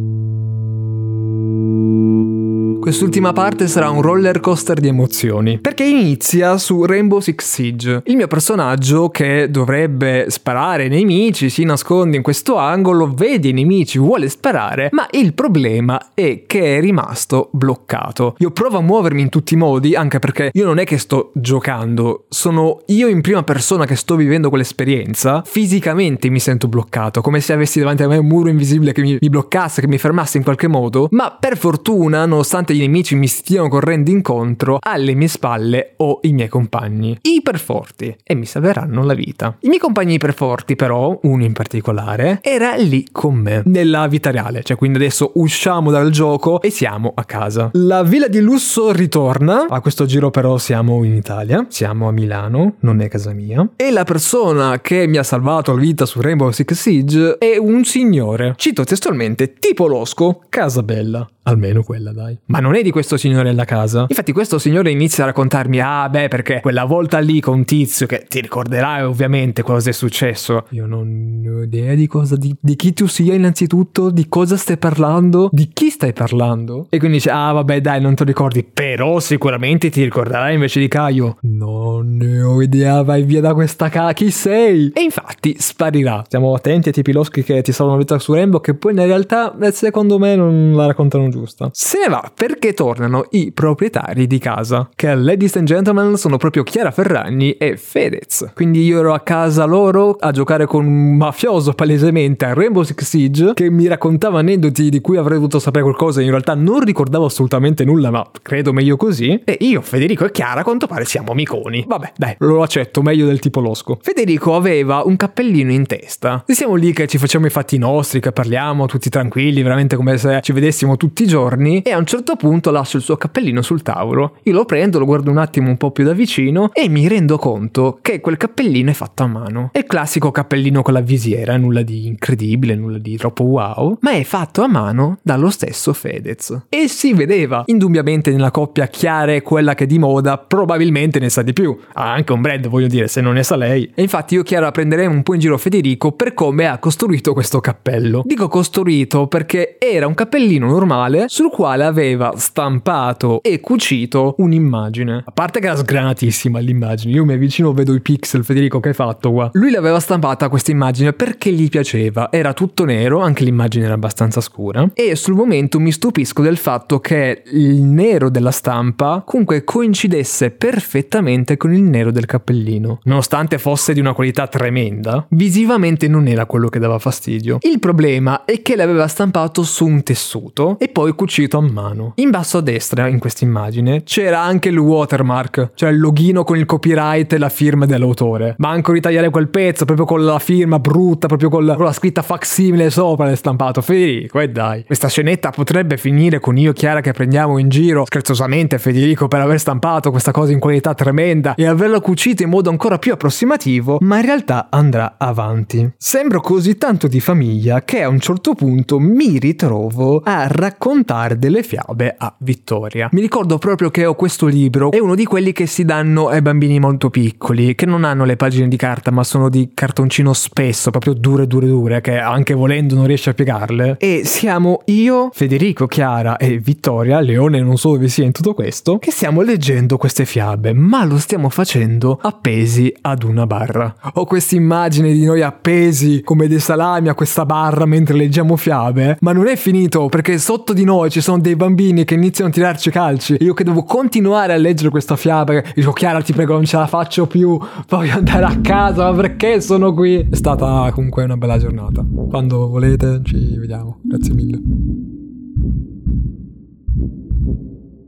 Quest'ultima 2.88 3.34
parte 3.34 3.68
sarà 3.68 3.90
un 3.90 4.02
roller 4.02 4.40
coaster 4.40 4.80
di 4.80 4.88
emozioni, 4.88 5.60
perché 5.60 5.84
inizia 5.84 6.58
su 6.58 6.86
Rainbow 6.86 7.20
Six 7.20 7.44
Siege. 7.44 8.02
Il 8.06 8.16
mio 8.16 8.28
personaggio 8.28 9.10
che 9.10 9.52
dovrebbe 9.52 10.28
sparare 10.30 10.84
ai 10.84 10.90
nemici 10.90 11.50
si 11.50 11.66
nasconde 11.66 12.16
in 12.16 12.24
questo 12.24 12.56
angolo, 12.56 13.12
vede 13.14 13.50
i 13.50 13.52
nemici, 13.52 14.00
vuole 14.00 14.30
sparare, 14.30 14.88
ma 14.94 15.06
il 15.12 15.34
problema 15.34 16.12
è 16.14 16.44
che 16.48 16.78
è 16.78 16.80
rimasto 16.80 17.50
bloccato. 17.52 18.36
Io 18.38 18.52
provo 18.52 18.78
a 18.78 18.82
muovermi 18.82 19.20
in 19.20 19.28
tutti 19.28 19.56
i 19.56 19.58
modi, 19.58 19.94
anche 19.94 20.20
perché 20.20 20.50
io 20.54 20.66
non 20.66 20.80
è 20.80 20.86
che 20.86 20.98
sto 20.98 21.32
giocando, 21.34 22.24
sono 22.30 22.84
io 22.86 23.10
in 23.10 23.20
prima 23.20 23.44
persona 23.44 23.86
che 23.86 23.98
sto 23.98 24.16
vivendo 24.16 24.48
quell'esperienza, 24.48 25.44
fisicamente 25.46 26.30
mi 26.30 26.40
sento 26.40 26.70
bloccato, 26.70 27.20
come 27.20 27.42
se 27.42 27.52
avessi 27.52 27.80
davanti 27.80 28.04
a 28.04 28.08
me 28.08 28.16
un 28.16 28.28
muro 28.28 28.48
invisibile 28.48 28.94
che 28.94 29.02
mi, 29.02 29.18
mi 29.20 29.30
bloccasse, 29.30 29.82
che 29.82 29.90
mi 29.90 29.98
fermasse 29.98 30.38
in 30.38 30.46
qualche 30.46 30.70
modo, 30.70 31.10
ma 31.12 31.36
per 31.38 31.58
fortuna, 31.58 32.26
nonostante 32.26 32.76
i 32.78 32.82
nemici 32.82 33.16
mi 33.16 33.28
stiano 33.28 33.68
correndo 33.68 34.12
incontro, 34.12 34.78
alle 34.80 35.14
mie 35.16 35.28
spalle 35.28 35.94
ho 35.98 36.20
i 36.22 36.32
miei 36.32 36.48
compagni, 36.48 37.18
iperforti, 37.22 38.16
e 38.24 38.36
mi 38.36 38.46
salveranno 38.46 39.04
la 39.04 39.14
vita. 39.14 39.58
I 39.62 39.68
miei 39.68 39.80
compagni 39.80 40.14
iperforti 40.14 40.76
però, 40.76 41.20
uno 41.24 41.44
in 41.44 41.54
particolare, 41.54 42.40
era 42.42 42.76
lì 42.76 43.08
con 43.12 43.36
me, 43.36 43.64
nella 43.66 44.08
vita 44.08 44.32
reale, 44.32 44.64
cioè 44.64 44.78
quindi 44.78 44.98
adesso 45.00 45.32
usciamo 45.36 45.92
dal 45.92 46.12
gioco 46.12 46.62
e 46.62 46.70
siamo 46.70 47.12
a 47.16 47.24
casa. 47.26 47.70
La 47.74 48.04
villa 48.04 48.28
di 48.28 48.40
lusso 48.40 48.92
ritorna, 48.92 49.66
a 49.68 49.82
questo 49.82 50.06
giro 50.06 50.30
però 50.30 50.58
siamo 50.58 51.04
in 51.04 51.14
Italia, 51.14 51.66
siamo 51.70 52.08
a 52.08 52.12
Milano, 52.12 52.76
non 52.82 53.02
è 53.02 53.08
casa 53.08 53.34
mia, 53.34 53.68
e 53.76 53.92
la 53.92 54.04
persona 54.04 54.80
che 54.82 55.08
mi 55.08 55.18
ha 55.18 55.24
salvato 55.24 55.74
la 55.74 55.80
vita 55.80 56.06
su 56.06 56.22
Rainbow 56.22 56.52
Six 56.52 56.74
Siege 56.74 57.38
è 57.38 57.58
un 57.58 57.84
signore, 57.84 58.54
cito 58.58 58.84
testualmente, 58.84 59.54
tipo 59.54 59.88
Losco, 59.88 60.44
casa 60.50 60.84
bella. 60.84 61.28
Almeno 61.48 61.82
quella, 61.82 62.12
dai. 62.12 62.38
Ma 62.48 62.60
non 62.60 62.76
è 62.76 62.82
di 62.82 62.92
questo 62.92 63.16
signore 63.16 63.54
la 63.54 63.64
casa? 63.64 64.06
Infatti 64.10 64.34
questo 64.34 64.60
signore 64.60 64.92
inizia 64.92 65.24
a 65.24 65.28
raccontarmi, 65.28 65.80
ah 65.80 66.10
beh, 66.10 66.28
perché 66.28 66.60
quella 66.62 66.84
volta 66.84 67.20
lì 67.20 67.40
con 67.40 67.64
Tizio, 67.64 68.06
che 68.06 68.26
ti 68.28 68.42
ricorderai 68.42 69.04
ovviamente 69.04 69.62
cosa 69.62 69.90
è 69.90 69.94
successo. 69.94 70.66
Io 70.72 70.86
non 70.86 71.44
ho 71.48 71.64
idea 71.64 71.94
di 71.94 72.06
cosa, 72.06 72.36
di, 72.36 72.54
di 72.60 72.76
chi 72.76 72.92
tu 72.92 73.08
sia 73.08 73.34
innanzitutto, 73.34 74.10
di 74.10 74.28
cosa 74.28 74.58
stai 74.58 74.78
parlando, 74.78 75.48
di 75.52 75.70
chi 75.72 75.90
stai 75.90 76.12
parlando. 76.12 76.88
E 76.90 76.98
quindi 76.98 77.18
dice, 77.18 77.30
ah 77.30 77.54
vabbè 77.54 77.80
dai, 77.80 78.02
non 78.02 78.14
te 78.14 78.24
lo 78.24 78.30
ricordi, 78.30 78.66
però 78.66 79.22
sicuramente 79.22 79.90
ti 79.90 80.04
ricorderai 80.04 80.56
invece 80.56 80.82
di 80.82 80.90
Caio. 80.90 81.38
Non 81.44 82.18
ne 82.18 82.42
ho 82.42 82.62
idea, 82.62 83.04
vai 83.04 83.24
via 83.24 83.40
da 83.40 83.54
questa 83.54 83.88
casa, 83.88 84.12
chi 84.12 84.32
sei? 84.32 84.92
E 84.94 85.02
infatti 85.02 85.56
sparirà. 85.58 86.24
Stiamo 86.26 86.54
attenti 86.54 86.90
ai 86.90 86.94
tipi 86.94 87.14
loschi 87.14 87.42
che 87.42 87.62
ti 87.62 87.72
salvano 87.72 87.98
la 87.98 88.04
vita 88.04 88.20
su 88.20 88.34
Rainbow, 88.34 88.60
che 88.60 88.74
poi 88.74 88.92
in 88.92 89.06
realtà, 89.06 89.58
eh, 89.60 89.72
secondo 89.72 90.20
me, 90.20 90.36
non 90.36 90.76
la 90.76 90.88
raccontano 90.88 91.30
giù 91.30 91.37
giusta. 91.38 91.70
Se 91.74 92.00
ne 92.00 92.10
va 92.10 92.32
perché 92.34 92.74
tornano 92.74 93.26
i 93.32 93.52
proprietari 93.52 94.28
di 94.28 94.40
casa, 94.40 94.90
che 94.96 95.14
ladies 95.14 95.56
and 95.56 95.68
gentlemen 95.68 96.18
sono 96.18 96.38
proprio 96.38 96.64
Chiara 96.64 96.92
Ferragni 96.92 97.52
e 97.54 97.78
Fedez. 97.78 98.52
Quindi 98.54 98.84
io 98.84 99.00
ero 99.00 99.14
a 99.14 99.20
casa 99.20 99.66
loro 99.66 100.16
a 100.20 100.32
giocare 100.32 100.66
con 100.66 100.86
un 100.86 101.16
mafioso 101.16 101.74
palesemente 101.74 102.46
a 102.46 102.54
Rainbow 102.54 102.84
Six 102.84 103.04
Siege 103.04 103.52
che 103.54 103.70
mi 103.70 103.88
raccontava 103.88 104.40
aneddoti 104.40 104.90
di 104.90 105.02
cui 105.02 105.18
avrei 105.18 105.36
dovuto 105.36 105.60
sapere 105.60 105.84
qualcosa 105.84 106.22
e 106.22 106.24
in 106.24 106.30
realtà 106.30 106.56
non 106.56 106.82
ricordavo 106.82 107.26
assolutamente 107.26 107.86
nulla, 107.86 108.12
ma 108.12 108.26
credo 108.42 108.74
meglio 108.74 108.98
così. 108.98 109.42
E 109.44 109.58
io, 109.62 109.82
Federico 109.82 110.26
e 110.26 110.32
Chiara, 110.32 110.62
a 110.62 110.64
quanto 110.64 110.88
pare 110.88 111.06
siamo 111.06 111.32
amiconi. 111.32 111.86
Vabbè, 111.88 112.14
dai, 112.18 112.36
lo 112.40 112.62
accetto, 112.62 113.02
meglio 113.02 113.26
del 113.26 113.40
tipo 113.40 113.60
losco. 113.60 114.00
Federico 114.02 114.56
aveva 114.56 115.04
un 115.06 115.16
cappellino 115.16 115.72
in 115.72 115.86
testa. 115.86 116.44
E 116.46 116.54
siamo 116.54 116.76
lì 116.76 116.94
che 116.94 117.08
ci 117.08 117.18
facciamo 117.18 117.46
i 117.46 117.50
fatti 117.50 117.78
nostri, 117.78 118.20
che 118.20 118.32
parliamo 118.32 118.86
tutti 118.86 119.10
tranquilli, 119.10 119.62
veramente 119.62 119.96
come 119.96 120.18
se 120.18 120.40
ci 120.42 120.52
vedessimo 120.52 120.98
tutti 120.98 121.27
giorni 121.28 121.82
e 121.82 121.92
a 121.92 121.98
un 121.98 122.06
certo 122.06 122.36
punto 122.36 122.72
lascio 122.72 122.98
il 122.98 123.04
suo 123.04 123.18
cappellino 123.18 123.62
sul 123.62 123.82
tavolo. 123.84 124.38
Io 124.44 124.54
lo 124.54 124.66
prendo, 124.66 124.98
lo 124.98 125.06
guardo 125.06 125.30
un 125.30 125.38
attimo 125.38 125.70
un 125.70 125.78
po' 125.78 125.92
più 125.92 126.04
da 126.04 126.14
vicino 126.14 126.72
e 126.74 126.90
mi 126.90 127.08
rendo 127.08 127.38
conto 127.38 128.00
che 128.02 128.20
quel 128.20 128.38
cappellino 128.38 128.90
è 128.90 128.94
fatto 128.94 129.24
a 129.24 129.28
mano. 129.28 129.70
È 129.72 129.80
il 129.80 129.86
classico 129.86 130.32
cappellino 130.32 130.82
con 130.82 130.94
la 130.94 131.02
visiera, 131.02 131.58
nulla 131.58 131.82
di 131.82 132.08
incredibile, 132.08 132.76
nulla 132.76 132.98
di 132.98 133.18
troppo 133.18 133.44
wow, 133.44 133.98
ma 134.02 134.12
è 134.12 134.24
fatto 134.24 134.62
a 134.64 134.68
mano 134.68 135.20
dallo 135.22 135.50
stesso 135.50 135.94
Fedez. 135.94 136.66
E 136.70 136.88
si 136.88 137.14
vedeva, 137.14 137.64
indubbiamente 137.66 138.32
nella 138.32 138.52
coppia 138.52 138.88
Chiara 138.88 139.34
è 139.34 139.42
quella 139.42 139.76
che 139.76 139.86
di 139.86 140.00
moda 140.00 140.38
probabilmente 140.38 141.20
ne 141.20 141.30
sa 141.30 141.42
di 141.42 141.54
più. 141.54 141.78
Ha 141.94 142.12
anche 142.12 142.34
un 142.34 142.42
brand, 142.42 142.68
voglio 142.68 142.88
dire, 142.88 143.08
se 143.08 143.22
non 143.22 143.34
ne 143.34 143.44
sa 143.44 143.56
lei. 143.56 143.92
E 143.94 144.02
infatti 144.02 144.36
io 144.36 144.44
Chiara 144.44 144.72
prenderei 144.72 145.08
un 145.08 145.24
po' 145.24 145.34
in 145.34 145.40
giro 145.40 145.58
Federico 145.58 146.12
per 146.12 146.34
come 146.34 146.68
ha 146.68 146.78
costruito 146.78 147.34
questo 147.34 147.60
cappello. 147.60 148.24
Dico 148.26 148.48
costruito 148.48 149.28
perché 149.28 149.78
era 149.80 150.08
un 150.08 150.14
cappellino 150.14 150.68
normale 150.68 151.17
digitale 151.18 151.26
sul 151.28 151.50
quale 151.50 151.84
aveva 151.84 152.34
stampato 152.36 153.42
e 153.42 153.60
cucito 153.60 154.36
un'immagine. 154.38 155.24
A 155.26 155.32
parte 155.32 155.60
che 155.60 155.66
era 155.66 155.76
sgranatissima 155.76 156.60
l'immagine, 156.60 157.14
io 157.14 157.26
mi 157.26 157.34
avvicino 157.34 157.74
vedo 157.74 157.94
i 157.94 158.02
pixel, 158.02 158.44
Federico 158.44 158.80
che 158.80 158.90
hai 158.90 158.94
fatto 158.94 159.32
qua. 159.32 159.50
Lui 159.54 159.72
l'aveva 159.72 160.00
stampata 160.00 160.50
questa 160.50 160.72
immagine 160.72 161.14
perché 161.14 161.52
gli 161.52 161.70
piaceva, 161.70 162.32
era 162.32 162.54
tutto 162.54 162.86
nero, 162.86 163.20
anche 163.22 163.44
l'immagine 163.44 163.86
era 163.86 163.96
abbastanza 163.96 164.42
scura 164.42 164.90
e 164.94 165.16
sul 165.16 165.34
momento 165.34 165.80
mi 165.80 165.92
stupisco 165.92 166.42
del 166.42 166.58
fatto 166.58 167.00
che 167.00 167.44
il 167.52 167.82
nero 167.82 168.30
della 168.30 168.52
stampa 168.52 169.24
comunque 169.26 169.64
coincidesse 169.64 170.52
perfettamente 170.52 171.58
con 171.58 171.74
il 171.74 171.82
nero 171.82 172.12
del 172.12 172.26
cappellino. 172.26 173.00
Nonostante 173.04 173.58
fosse 173.58 173.94
di 173.94 174.00
una 174.00 174.14
qualità 174.14 174.48
tremenda, 174.48 175.26
visivamente 175.30 176.08
non 176.08 176.28
era 176.28 176.46
quello 176.46 176.70
che 176.70 176.80
dava 176.80 177.00
fastidio. 177.00 177.58
Il 177.62 177.80
problema 177.80 178.46
è 178.46 178.62
che 178.62 178.76
l'aveva 178.76 179.08
stampato 179.08 179.64
su 179.64 179.86
un 179.86 180.04
tessuto 180.04 180.78
e 180.80 180.90
poi 180.90 181.07
poi 181.08 181.16
cucito 181.16 181.58
a 181.58 181.62
mano. 181.62 182.12
In 182.16 182.30
basso 182.30 182.58
a 182.58 182.62
destra, 182.62 183.08
in 183.08 183.20
questa 183.20 183.46
immagine, 183.46 184.04
c'era 184.04 184.42
anche 184.42 184.70
il 184.70 184.78
watermark, 184.78 185.72
cioè 185.76 185.90
il 185.90 186.00
loghino 186.00 186.44
con 186.44 186.58
il 186.58 186.66
copyright 186.66 187.32
e 187.32 187.38
la 187.38 187.50
firma 187.50 187.86
dell'autore. 187.86 188.56
Manco 188.58 188.92
ritagliare 188.92 189.30
quel 189.30 189.48
pezzo, 189.48 189.86
proprio 189.86 190.06
con 190.06 190.26
la 190.26 190.40
firma 190.40 190.80
brutta, 190.80 191.28
proprio 191.28 191.50
con 191.50 191.66
la, 191.66 191.76
con 191.76 191.86
la 191.86 191.94
scritta 191.94 192.22
facsimile 192.22 192.90
sopra 192.90 193.26
l'è 193.26 193.36
stampato. 193.36 193.82
Federico, 193.82 194.40
e 194.40 194.50
dai. 194.50 194.84
Questa 194.84 195.08
scenetta 195.08 195.52
potrebbe 195.52 195.98
finire 195.98 196.40
con 196.40 196.58
io 196.58 196.72
e 196.72 196.74
Chiara 196.74 197.02
che 197.02 197.14
prendiamo 197.14 197.58
in 197.58 197.70
giro 197.70 198.06
scherzosamente 198.06 198.78
Federico 198.80 199.28
per 199.28 199.40
aver 199.40 199.60
stampato 199.60 200.12
questa 200.12 200.32
cosa 200.32 200.52
in 200.52 200.60
qualità 200.60 200.94
tremenda 200.94 201.56
e 201.56 201.66
averlo 201.66 202.02
cucito 202.02 202.44
in 202.44 202.50
modo 202.50 202.70
ancora 202.70 202.98
più 202.98 203.14
approssimativo, 203.14 204.00
ma 204.02 204.18
in 204.18 204.26
realtà 204.26 204.68
andrà 204.70 205.16
avanti. 205.18 205.90
Sembro 205.98 206.42
così 206.42 206.78
tanto 206.78 207.08
di 207.08 207.20
famiglia 207.20 207.84
che 207.84 208.02
a 208.02 208.10
un 208.10 208.20
certo 208.20 208.54
punto 208.56 209.00
mi 209.00 209.38
ritrovo 209.38 210.22
a 210.24 210.48
raccontare 210.48 210.87
raccontare 210.88 211.38
delle 211.38 211.64
fiabe 211.64 212.16
a 212.18 212.34
Vittoria. 212.40 213.10
Mi 213.12 213.20
ricordo 213.20 213.58
proprio 213.58 213.90
che 213.90 214.06
ho 214.06 214.16
questo 214.16 214.46
libro, 214.46 214.92
è 214.92 215.00
uno 215.00 215.16
di 215.16 215.26
quelli 215.26 215.52
che 215.52 215.66
si 215.66 215.84
danno 215.84 216.30
ai 216.30 216.42
bambini 216.42 216.80
molto 216.80 217.10
piccoli, 217.10 217.76
che 217.76 217.86
non 217.86 218.06
hanno 218.06 218.24
le 218.24 218.38
pagine 218.38 218.70
di 218.70 218.78
carta 218.78 219.12
ma 219.12 219.26
sono 219.26 219.50
di 219.50 219.72
cartoncino 219.74 220.32
spesso, 220.32 220.90
proprio 220.90 221.14
dure 221.14 221.46
dure 221.46 221.68
dure, 221.68 222.00
che 222.00 222.18
anche 222.18 222.54
volendo 222.54 222.96
non 222.96 223.06
riesce 223.06 223.32
a 223.32 223.34
piegarle. 223.34 223.98
E 224.00 224.22
siamo 224.24 224.82
io, 224.86 225.30
Federico, 225.34 225.88
Chiara 225.88 226.38
e 226.38 226.58
Vittoria, 226.58 227.20
Leone 227.20 227.62
non 227.62 227.78
so 227.78 227.92
dove 227.92 228.08
sia 228.08 228.24
in 228.24 228.32
tutto 228.32 228.54
questo, 228.54 228.98
che 228.98 229.12
stiamo 229.12 229.42
leggendo 229.42 229.98
queste 229.98 230.24
fiabe, 230.24 230.72
ma 230.72 231.04
lo 231.04 231.18
stiamo 231.18 231.50
facendo 231.50 232.18
appesi 232.22 232.94
ad 233.02 233.24
una 233.24 233.46
barra. 233.46 233.94
Ho 234.14 234.26
questa 234.26 234.56
immagine 234.56 235.12
di 235.12 235.26
noi 235.26 235.42
appesi 235.42 236.22
come 236.24 236.48
dei 236.48 236.60
salami 236.60 237.10
a 237.10 237.14
questa 237.14 237.46
barra 237.46 237.86
mentre 237.86 238.16
leggiamo 238.16 238.56
fiabe, 238.56 239.18
ma 239.20 239.34
non 239.34 239.48
è 239.48 239.58
finito 239.58 240.08
perché 240.08 240.38
sotto 240.38 240.76
di 240.78 240.84
noi 240.84 241.10
ci 241.10 241.22
sono 241.22 241.40
dei 241.40 241.56
bambini 241.56 242.06
che 242.06 242.14
iniziano 242.14 242.50
a 242.52 242.54
tirarci 242.54 242.92
calci. 242.92 243.36
Io 243.40 243.54
che 243.54 243.64
devo 243.64 243.84
continuare 243.84 244.54
a 244.54 244.58
leggere 244.58 244.90
questa 244.90 245.16
fiaba. 245.16 245.62
Dico, 245.74 245.92
Chiara, 245.92 246.22
ti 246.22 246.34
prego, 246.34 246.54
non 246.54 246.66
ce 246.66 246.78
la 246.78 246.88
faccio 246.88 247.26
più. 247.26 247.60
Voglio 247.90 248.14
andare 248.14 248.46
a 248.46 248.60
casa, 248.62 249.12
ma 249.12 249.18
perché 249.18 249.60
sono 249.60 249.94
qui? 249.94 250.28
È 250.30 250.36
stata 250.36 250.90
comunque 250.94 251.24
una 251.24 251.36
bella 251.36 251.58
giornata. 251.58 252.06
Quando 252.30 252.68
volete, 252.68 253.22
ci 253.24 253.58
vediamo. 253.58 253.98
Grazie 254.04 254.34
mille. 254.34 255.07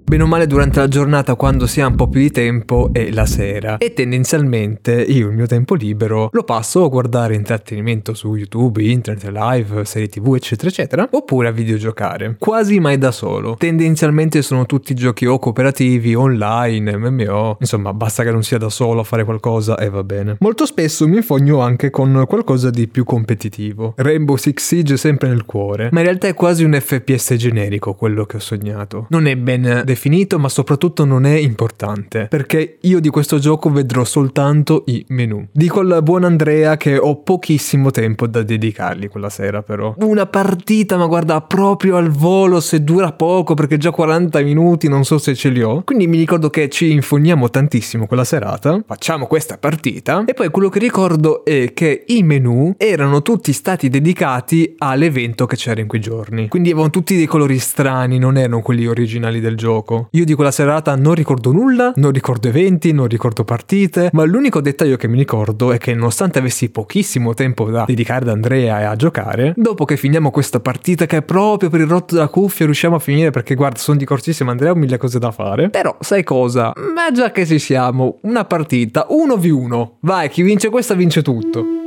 Bene 0.10 0.24
o 0.24 0.26
male 0.26 0.48
durante 0.48 0.80
la 0.80 0.88
giornata 0.88 1.36
quando 1.36 1.67
si 1.67 1.82
ha 1.82 1.86
un 1.86 1.95
po' 1.95 2.08
più 2.08 2.19
di 2.19 2.32
tempo 2.32 2.89
è 2.91 3.12
la 3.12 3.28
sera 3.28 3.78
e 3.78 3.93
tendenzialmente 3.93 5.00
io 5.04 5.28
il 5.28 5.36
mio 5.36 5.45
tempo 5.45 5.76
libero 5.76 6.30
lo 6.32 6.41
passo 6.41 6.84
a 6.84 6.88
guardare 6.88 7.36
intrattenimento 7.36 8.15
su 8.15 8.34
YouTube, 8.34 8.82
internet, 8.82 9.30
live, 9.32 9.86
serie 9.86 10.08
tv 10.08 10.34
eccetera 10.34 10.69
eccetera 10.69 11.08
oppure 11.12 11.50
a 11.50 11.52
videogiocare. 11.52 12.38
Quasi 12.39 12.80
mai 12.80 12.98
da 12.98 13.12
solo. 13.12 13.56
Tendenzialmente 13.60 14.41
sono 14.41 14.65
tutti 14.65 14.95
giochi 14.95 15.28
o 15.28 15.38
cooperativi, 15.38 16.15
online, 16.15 16.98
MMO, 16.98 17.58
insomma 17.60 17.93
basta 17.93 18.24
che 18.24 18.32
non 18.32 18.41
sia 18.41 18.58
da 18.58 18.69
solo 18.69 19.02
a 19.02 19.04
fare 19.04 19.24
qualcosa 19.24 19.78
e 19.78 19.91
va 19.91 20.04
bene. 20.04 20.38
Molto 20.39 20.65
spesso 20.65 21.08
mi 21.08 21.17
infogno 21.17 21.60
anche 21.60 21.91
con 21.91 22.26
qualcosa 22.28 22.72
di 22.72 22.88
più 22.88 23.04
competitivo. 23.04 23.93
Rainbow 23.95 24.38
Six 24.38 24.60
Siege 24.60 24.98
sempre 24.98 25.28
nel 25.28 25.45
cuore, 25.45 25.89
ma 25.91 26.00
in 26.00 26.06
realtà 26.06 26.28
è 26.28 26.34
quasi 26.34 26.63
un 26.63 26.74
FPS 26.74 27.36
generico 27.36 27.93
quello 27.93 28.26
che 28.26 28.38
ho 28.38 28.39
sognato. 28.39 29.06
Non 29.10 29.28
è 29.28 29.36
ben 29.36 29.62
definito 29.62 29.98
definito, 30.00 30.40
ma 30.40 30.48
soprattutto 30.48 31.04
non 31.04 31.26
è 31.26 31.36
importante, 31.36 32.28
perché 32.30 32.78
io 32.80 33.02
di 33.02 33.10
questo 33.10 33.38
gioco 33.38 33.70
vedrò 33.70 34.06
soltanto 34.06 34.84
i 34.88 35.04
menu. 35.10 35.50
Dico 35.52 35.82
al 35.82 36.00
buon 36.02 36.24
Andrea 36.24 36.78
che 36.78 36.98
ho 36.98 37.18
pochissimo 37.22 37.92
tempo 37.92 38.26
da 38.26 38.42
dedicargli 38.42 39.10
quella 39.10 39.30
sera 39.30 39.62
però. 39.62 39.94
Una 40.00 40.26
partita, 40.26 40.96
ma 40.96 41.06
guarda, 41.06 41.42
proprio 41.42 41.98
al 41.98 42.10
volo, 42.10 42.62
se 42.62 42.82
dura 42.82 43.12
poco, 43.12 43.56
perché 43.56 43.78
già 43.78 43.92
40 43.92 44.40
minuti, 44.42 44.88
non 44.88 45.04
so 45.04 45.18
se 45.18 45.36
ce 45.36 45.50
li 45.50 45.62
ho. 45.62 45.82
Quindi 45.84 46.08
mi 46.08 46.18
ricordo 46.18 46.50
che 46.50 46.70
ci 46.70 46.92
infogniamo 46.92 47.50
tantissimo 47.50 48.08
quella 48.08 48.24
serata, 48.24 48.82
facciamo 48.88 49.28
questa 49.28 49.58
partita, 49.58 50.24
e 50.26 50.34
poi 50.34 50.50
quello 50.50 50.70
che 50.70 50.80
ricordo 50.80 51.44
è 51.44 51.74
che 51.74 52.06
i 52.08 52.24
menu 52.24 52.74
erano 52.78 53.22
tutti 53.22 53.52
stati 53.52 53.90
dedicati 53.90 54.76
all'evento 54.78 55.46
che 55.46 55.58
c'era 55.58 55.82
in 55.82 55.88
quei 55.88 56.00
giorni. 56.00 56.48
Quindi 56.48 56.70
avevano 56.70 56.90
tutti 56.90 57.18
dei 57.18 57.26
colori 57.26 57.60
strani, 57.60 58.18
non 58.18 58.38
erano 58.38 58.62
quelli 58.62 58.88
originali 58.88 59.42
del 59.42 59.58
gioco. 59.58 59.88
Io 60.12 60.25
di 60.25 60.34
quella 60.34 60.52
serata 60.52 60.95
non 60.95 61.13
ricordo 61.15 61.52
nulla, 61.52 61.93
non 61.95 62.12
ricordo 62.12 62.47
eventi, 62.47 62.91
non 62.91 63.08
ricordo 63.08 63.43
partite, 63.43 64.10
ma 64.13 64.23
l'unico 64.23 64.62
dettaglio 64.62 64.97
che 64.97 65.08
mi 65.08 65.17
ricordo 65.17 65.71
è 65.71 65.78
che 65.78 65.93
nonostante 65.93 66.39
avessi 66.39 66.69
pochissimo 66.69 67.34
tempo 67.34 67.69
da 67.69 67.86
dedicare 67.86 68.25
ad 68.25 68.30
Andrea 68.30 68.82
e 68.82 68.84
a 68.84 68.95
giocare, 68.95 69.54
dopo 69.56 69.86
che 69.86 69.97
finiamo 69.97 70.32
questa 70.32 70.60
partita 70.60 71.06
che 71.06 71.17
è 71.17 71.21
proprio 71.21 71.69
per 71.69 71.80
il 71.80 71.88
rotto 71.88 72.15
della 72.15 72.28
cuffia 72.28 72.65
riusciamo 72.65 72.95
a 72.95 72.99
finire 72.99 73.32
perché 73.32 73.56
guarda 73.56 73.80
sono 73.80 73.97
di 73.97 74.06
corsissimo 74.06 74.52
Andrea 74.52 74.71
ho 74.71 74.75
mille 74.75 74.97
cose 74.97 75.19
da 75.19 75.32
fare, 75.32 75.69
però 75.69 75.95
sai 75.99 76.23
cosa? 76.23 76.73
Ma 76.93 77.12
già 77.12 77.32
che 77.32 77.45
ci 77.45 77.60
siamo, 77.60 78.19
una 78.21 78.45
partita 78.45 79.08
1v1, 79.10 79.88
vai 80.02 80.30
chi 80.30 80.41
vince 80.41 80.69
questa 80.69 80.93
vince 80.93 81.21
tutto. 81.21 81.79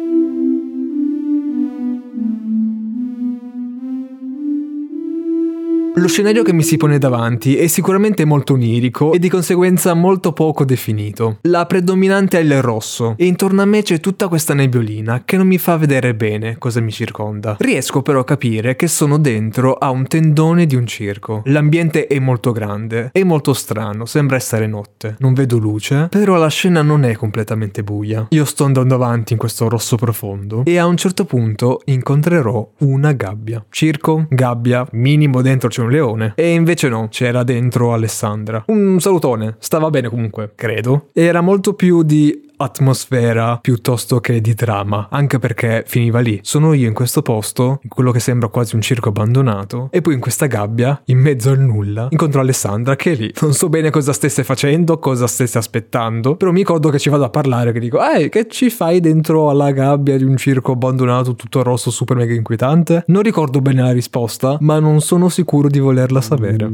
Lo 5.94 6.08
scenario 6.08 6.42
che 6.42 6.54
mi 6.54 6.62
si 6.62 6.78
pone 6.78 6.96
davanti 6.96 7.56
è 7.58 7.66
sicuramente 7.66 8.24
molto 8.24 8.54
onirico 8.54 9.12
e 9.12 9.18
di 9.18 9.28
conseguenza 9.28 9.92
molto 9.92 10.32
poco 10.32 10.64
definito. 10.64 11.36
La 11.42 11.66
predominante 11.66 12.38
è 12.38 12.42
il 12.42 12.62
rosso 12.62 13.14
e 13.18 13.26
intorno 13.26 13.60
a 13.60 13.66
me 13.66 13.82
c'è 13.82 14.00
tutta 14.00 14.26
questa 14.28 14.54
nebbiolina 14.54 15.24
che 15.26 15.36
non 15.36 15.46
mi 15.46 15.58
fa 15.58 15.76
vedere 15.76 16.14
bene 16.14 16.56
cosa 16.56 16.80
mi 16.80 16.90
circonda. 16.90 17.56
Riesco 17.58 18.00
però 18.00 18.20
a 18.20 18.24
capire 18.24 18.74
che 18.74 18.88
sono 18.88 19.18
dentro 19.18 19.74
a 19.74 19.90
un 19.90 20.06
tendone 20.06 20.64
di 20.64 20.76
un 20.76 20.86
circo. 20.86 21.42
L'ambiente 21.44 22.06
è 22.06 22.18
molto 22.18 22.52
grande, 22.52 23.10
è 23.12 23.22
molto 23.22 23.52
strano, 23.52 24.06
sembra 24.06 24.36
essere 24.36 24.66
notte. 24.66 25.16
Non 25.18 25.34
vedo 25.34 25.58
luce, 25.58 26.06
però 26.08 26.36
la 26.36 26.48
scena 26.48 26.80
non 26.80 27.04
è 27.04 27.14
completamente 27.16 27.82
buia. 27.82 28.28
Io 28.30 28.46
sto 28.46 28.64
andando 28.64 28.94
avanti 28.94 29.34
in 29.34 29.38
questo 29.38 29.68
rosso 29.68 29.96
profondo 29.96 30.62
e 30.64 30.78
a 30.78 30.86
un 30.86 30.96
certo 30.96 31.26
punto 31.26 31.82
incontrerò 31.84 32.66
una 32.78 33.12
gabbia. 33.12 33.62
Circo, 33.68 34.24
gabbia, 34.30 34.86
minimo 34.92 35.42
dentro 35.42 35.68
c'è 35.68 35.81
un 35.82 35.90
leone. 35.90 36.32
E 36.36 36.52
invece 36.52 36.88
no, 36.88 37.08
c'era 37.08 37.42
dentro 37.42 37.92
Alessandra. 37.92 38.64
Un 38.66 39.00
salutone, 39.00 39.56
stava 39.58 39.90
bene 39.90 40.08
comunque, 40.08 40.52
credo. 40.54 41.08
Era 41.12 41.40
molto 41.40 41.74
più 41.74 42.02
di 42.02 42.50
atmosfera 42.62 43.58
piuttosto 43.60 44.20
che 44.20 44.40
di 44.40 44.54
trama, 44.54 45.08
anche 45.10 45.38
perché 45.38 45.84
finiva 45.86 46.20
lì. 46.20 46.40
Sono 46.42 46.72
io 46.72 46.88
in 46.88 46.94
questo 46.94 47.22
posto, 47.22 47.80
in 47.82 47.88
quello 47.88 48.10
che 48.10 48.20
sembra 48.20 48.48
quasi 48.48 48.74
un 48.74 48.80
circo 48.80 49.08
abbandonato, 49.10 49.88
e 49.90 50.00
poi 50.00 50.14
in 50.14 50.20
questa 50.20 50.46
gabbia, 50.46 51.00
in 51.06 51.18
mezzo 51.18 51.50
al 51.50 51.58
nulla, 51.58 52.08
incontro 52.10 52.40
Alessandra 52.40 52.96
che 52.96 53.12
è 53.12 53.14
lì. 53.14 53.32
Non 53.40 53.52
so 53.52 53.68
bene 53.68 53.90
cosa 53.90 54.12
stesse 54.12 54.44
facendo, 54.44 54.98
cosa 54.98 55.26
stesse 55.26 55.58
aspettando, 55.58 56.36
però 56.36 56.50
mi 56.50 56.58
ricordo 56.58 56.90
che 56.90 56.98
ci 56.98 57.08
vado 57.08 57.24
a 57.24 57.30
parlare, 57.30 57.72
che 57.72 57.80
dico, 57.80 57.98
ehi, 58.02 58.28
che 58.28 58.46
ci 58.48 58.70
fai 58.70 59.00
dentro 59.00 59.50
alla 59.50 59.70
gabbia 59.72 60.16
di 60.16 60.24
un 60.24 60.36
circo 60.36 60.72
abbandonato 60.72 61.34
tutto 61.34 61.62
rosso 61.62 61.90
super 61.90 62.16
mega 62.16 62.34
inquietante? 62.34 63.04
Non 63.06 63.22
ricordo 63.22 63.60
bene 63.60 63.82
la 63.82 63.92
risposta, 63.92 64.56
ma 64.60 64.78
non 64.78 65.00
sono 65.00 65.28
sicuro 65.28 65.68
di 65.68 65.78
volerla 65.78 66.20
sapere. 66.20 66.70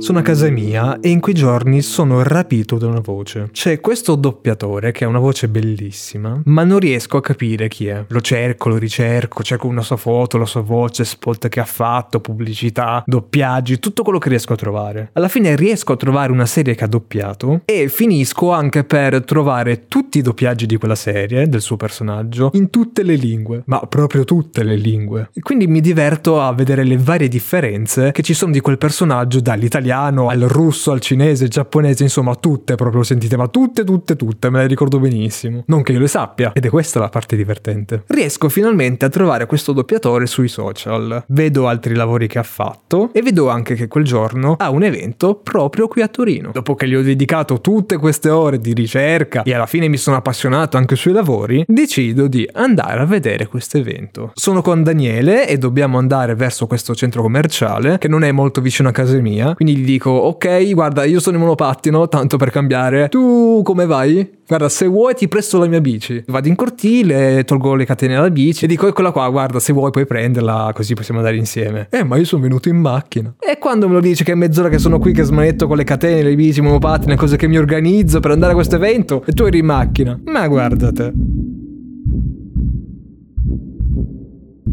Sono 0.00 0.20
a 0.20 0.22
casa 0.22 0.48
mia 0.48 0.98
e 1.00 1.10
in 1.10 1.20
quei 1.20 1.34
giorni 1.34 1.82
sono 1.82 2.22
rapito 2.22 2.78
da 2.78 2.86
una 2.86 3.00
voce. 3.00 3.50
C'è 3.52 3.80
questo 3.80 4.14
doppiatore 4.14 4.92
che 4.92 5.04
ha 5.04 5.08
una 5.08 5.18
voce 5.18 5.46
bellissima, 5.46 6.40
ma 6.46 6.64
non 6.64 6.78
riesco 6.78 7.18
a 7.18 7.20
capire 7.20 7.68
chi 7.68 7.88
è. 7.88 8.06
Lo 8.08 8.22
cerco, 8.22 8.70
lo 8.70 8.78
ricerco, 8.78 9.42
cerco 9.42 9.66
una 9.66 9.82
sua 9.82 9.98
foto, 9.98 10.38
la 10.38 10.46
sua 10.46 10.62
voce, 10.62 11.04
spot 11.04 11.48
che 11.48 11.60
ha 11.60 11.66
fatto, 11.66 12.18
pubblicità, 12.18 13.02
doppiaggi, 13.04 13.78
tutto 13.78 14.02
quello 14.02 14.18
che 14.18 14.30
riesco 14.30 14.54
a 14.54 14.56
trovare. 14.56 15.10
Alla 15.12 15.28
fine 15.28 15.54
riesco 15.54 15.92
a 15.92 15.96
trovare 15.96 16.32
una 16.32 16.46
serie 16.46 16.74
che 16.74 16.84
ha 16.84 16.88
doppiato 16.88 17.60
e 17.66 17.88
finisco 17.88 18.52
anche 18.52 18.84
per 18.84 19.22
trovare 19.24 19.84
tutti 19.86 20.16
i 20.16 20.22
doppiaggi 20.22 20.64
di 20.64 20.78
quella 20.78 20.94
serie, 20.94 21.46
del 21.46 21.60
suo 21.60 21.76
personaggio, 21.76 22.52
in 22.54 22.70
tutte 22.70 23.02
le 23.02 23.16
lingue, 23.16 23.64
ma 23.66 23.80
proprio 23.80 24.24
tutte 24.24 24.62
le 24.62 24.76
lingue. 24.76 25.28
E 25.34 25.40
quindi 25.40 25.66
mi 25.66 25.82
diverto 25.82 26.40
a 26.40 26.54
vedere 26.54 26.84
le 26.84 26.96
varie 26.96 27.28
differenze 27.28 28.12
che 28.12 28.22
ci 28.22 28.32
sono 28.32 28.50
di 28.50 28.60
quel 28.60 28.78
personaggio 28.78 29.40
dall'italiano 29.40 29.88
al 29.90 30.40
russo, 30.40 30.92
al 30.92 31.00
cinese, 31.00 31.44
al 31.44 31.50
giapponese, 31.50 32.02
insomma 32.02 32.34
tutte 32.34 32.74
proprio 32.74 33.02
sentite, 33.02 33.36
ma 33.36 33.48
tutte, 33.48 33.84
tutte, 33.84 34.16
tutte, 34.16 34.50
me 34.50 34.60
le 34.60 34.66
ricordo 34.66 34.98
benissimo. 34.98 35.64
Non 35.66 35.82
che 35.82 35.92
io 35.92 35.98
le 35.98 36.08
sappia, 36.08 36.52
ed 36.52 36.64
è 36.64 36.68
questa 36.68 36.98
la 36.98 37.08
parte 37.08 37.36
divertente. 37.36 38.04
Riesco 38.06 38.48
finalmente 38.48 39.04
a 39.04 39.08
trovare 39.08 39.46
questo 39.46 39.72
doppiatore 39.72 40.26
sui 40.26 40.48
social, 40.48 41.24
vedo 41.28 41.68
altri 41.68 41.94
lavori 41.94 42.26
che 42.26 42.38
ha 42.38 42.42
fatto 42.42 43.10
e 43.12 43.22
vedo 43.22 43.48
anche 43.48 43.74
che 43.74 43.88
quel 43.88 44.04
giorno 44.04 44.54
ha 44.58 44.70
un 44.70 44.82
evento 44.82 45.36
proprio 45.36 45.88
qui 45.88 46.02
a 46.02 46.08
Torino. 46.08 46.50
Dopo 46.52 46.74
che 46.74 46.88
gli 46.88 46.94
ho 46.94 47.02
dedicato 47.02 47.60
tutte 47.60 47.96
queste 47.96 48.30
ore 48.30 48.58
di 48.58 48.72
ricerca 48.72 49.42
e 49.42 49.54
alla 49.54 49.66
fine 49.66 49.88
mi 49.88 49.96
sono 49.96 50.16
appassionato 50.16 50.76
anche 50.76 50.96
sui 50.96 51.12
lavori, 51.12 51.64
decido 51.66 52.26
di 52.26 52.48
andare 52.52 53.00
a 53.00 53.04
vedere 53.04 53.46
questo 53.46 53.78
evento. 53.78 54.32
Sono 54.34 54.62
con 54.62 54.82
Daniele 54.82 55.48
e 55.48 55.58
dobbiamo 55.58 55.98
andare 55.98 56.34
verso 56.34 56.66
questo 56.66 56.94
centro 56.94 57.22
commerciale 57.22 57.98
che 57.98 58.08
non 58.08 58.24
è 58.24 58.32
molto 58.32 58.60
vicino 58.60 58.88
a 58.88 58.92
casa 58.92 59.18
mia, 59.18 59.54
quindi 59.54 59.79
gli 59.80 59.84
dico 59.84 60.10
ok 60.10 60.72
guarda 60.72 61.04
io 61.04 61.20
sono 61.20 61.36
in 61.36 61.42
monopattino 61.42 62.08
tanto 62.08 62.36
per 62.36 62.50
cambiare 62.50 63.08
tu 63.08 63.62
come 63.64 63.86
vai? 63.86 64.38
Guarda, 64.50 64.68
se 64.68 64.86
vuoi 64.86 65.14
ti 65.14 65.28
presto 65.28 65.58
la 65.58 65.66
mia 65.66 65.80
bici. 65.80 66.24
Vado 66.26 66.48
in 66.48 66.56
cortile, 66.56 67.44
tolgo 67.44 67.76
le 67.76 67.84
catene 67.84 68.16
alla 68.16 68.30
bici 68.30 68.64
e 68.64 68.68
dico 68.68 68.88
eccola 68.88 69.12
qua, 69.12 69.28
guarda, 69.28 69.60
se 69.60 69.72
vuoi 69.72 69.92
puoi 69.92 70.06
prenderla 70.06 70.72
così 70.74 70.94
possiamo 70.94 71.20
andare 71.20 71.36
insieme. 71.36 71.86
Eh, 71.88 72.02
ma 72.02 72.16
io 72.16 72.24
sono 72.24 72.42
venuto 72.42 72.68
in 72.68 72.78
macchina. 72.78 73.32
E 73.38 73.58
quando 73.58 73.86
me 73.86 73.94
lo 73.94 74.00
dici 74.00 74.24
che 74.24 74.32
è 74.32 74.34
mezz'ora 74.34 74.68
che 74.68 74.78
sono 74.78 74.98
qui 74.98 75.12
che 75.12 75.22
smanetto 75.22 75.68
con 75.68 75.76
le 75.76 75.84
catene, 75.84 76.22
le 76.22 76.34
bici, 76.34 76.60
monopattine, 76.60 77.14
cose 77.14 77.36
che 77.36 77.46
mi 77.46 77.58
organizzo 77.58 78.18
per 78.18 78.32
andare 78.32 78.50
a 78.50 78.54
questo 78.56 78.74
evento 78.74 79.22
e 79.24 79.32
tu 79.32 79.44
eri 79.44 79.58
in 79.58 79.66
macchina. 79.66 80.18
Ma 80.24 80.48
guarda 80.48 80.90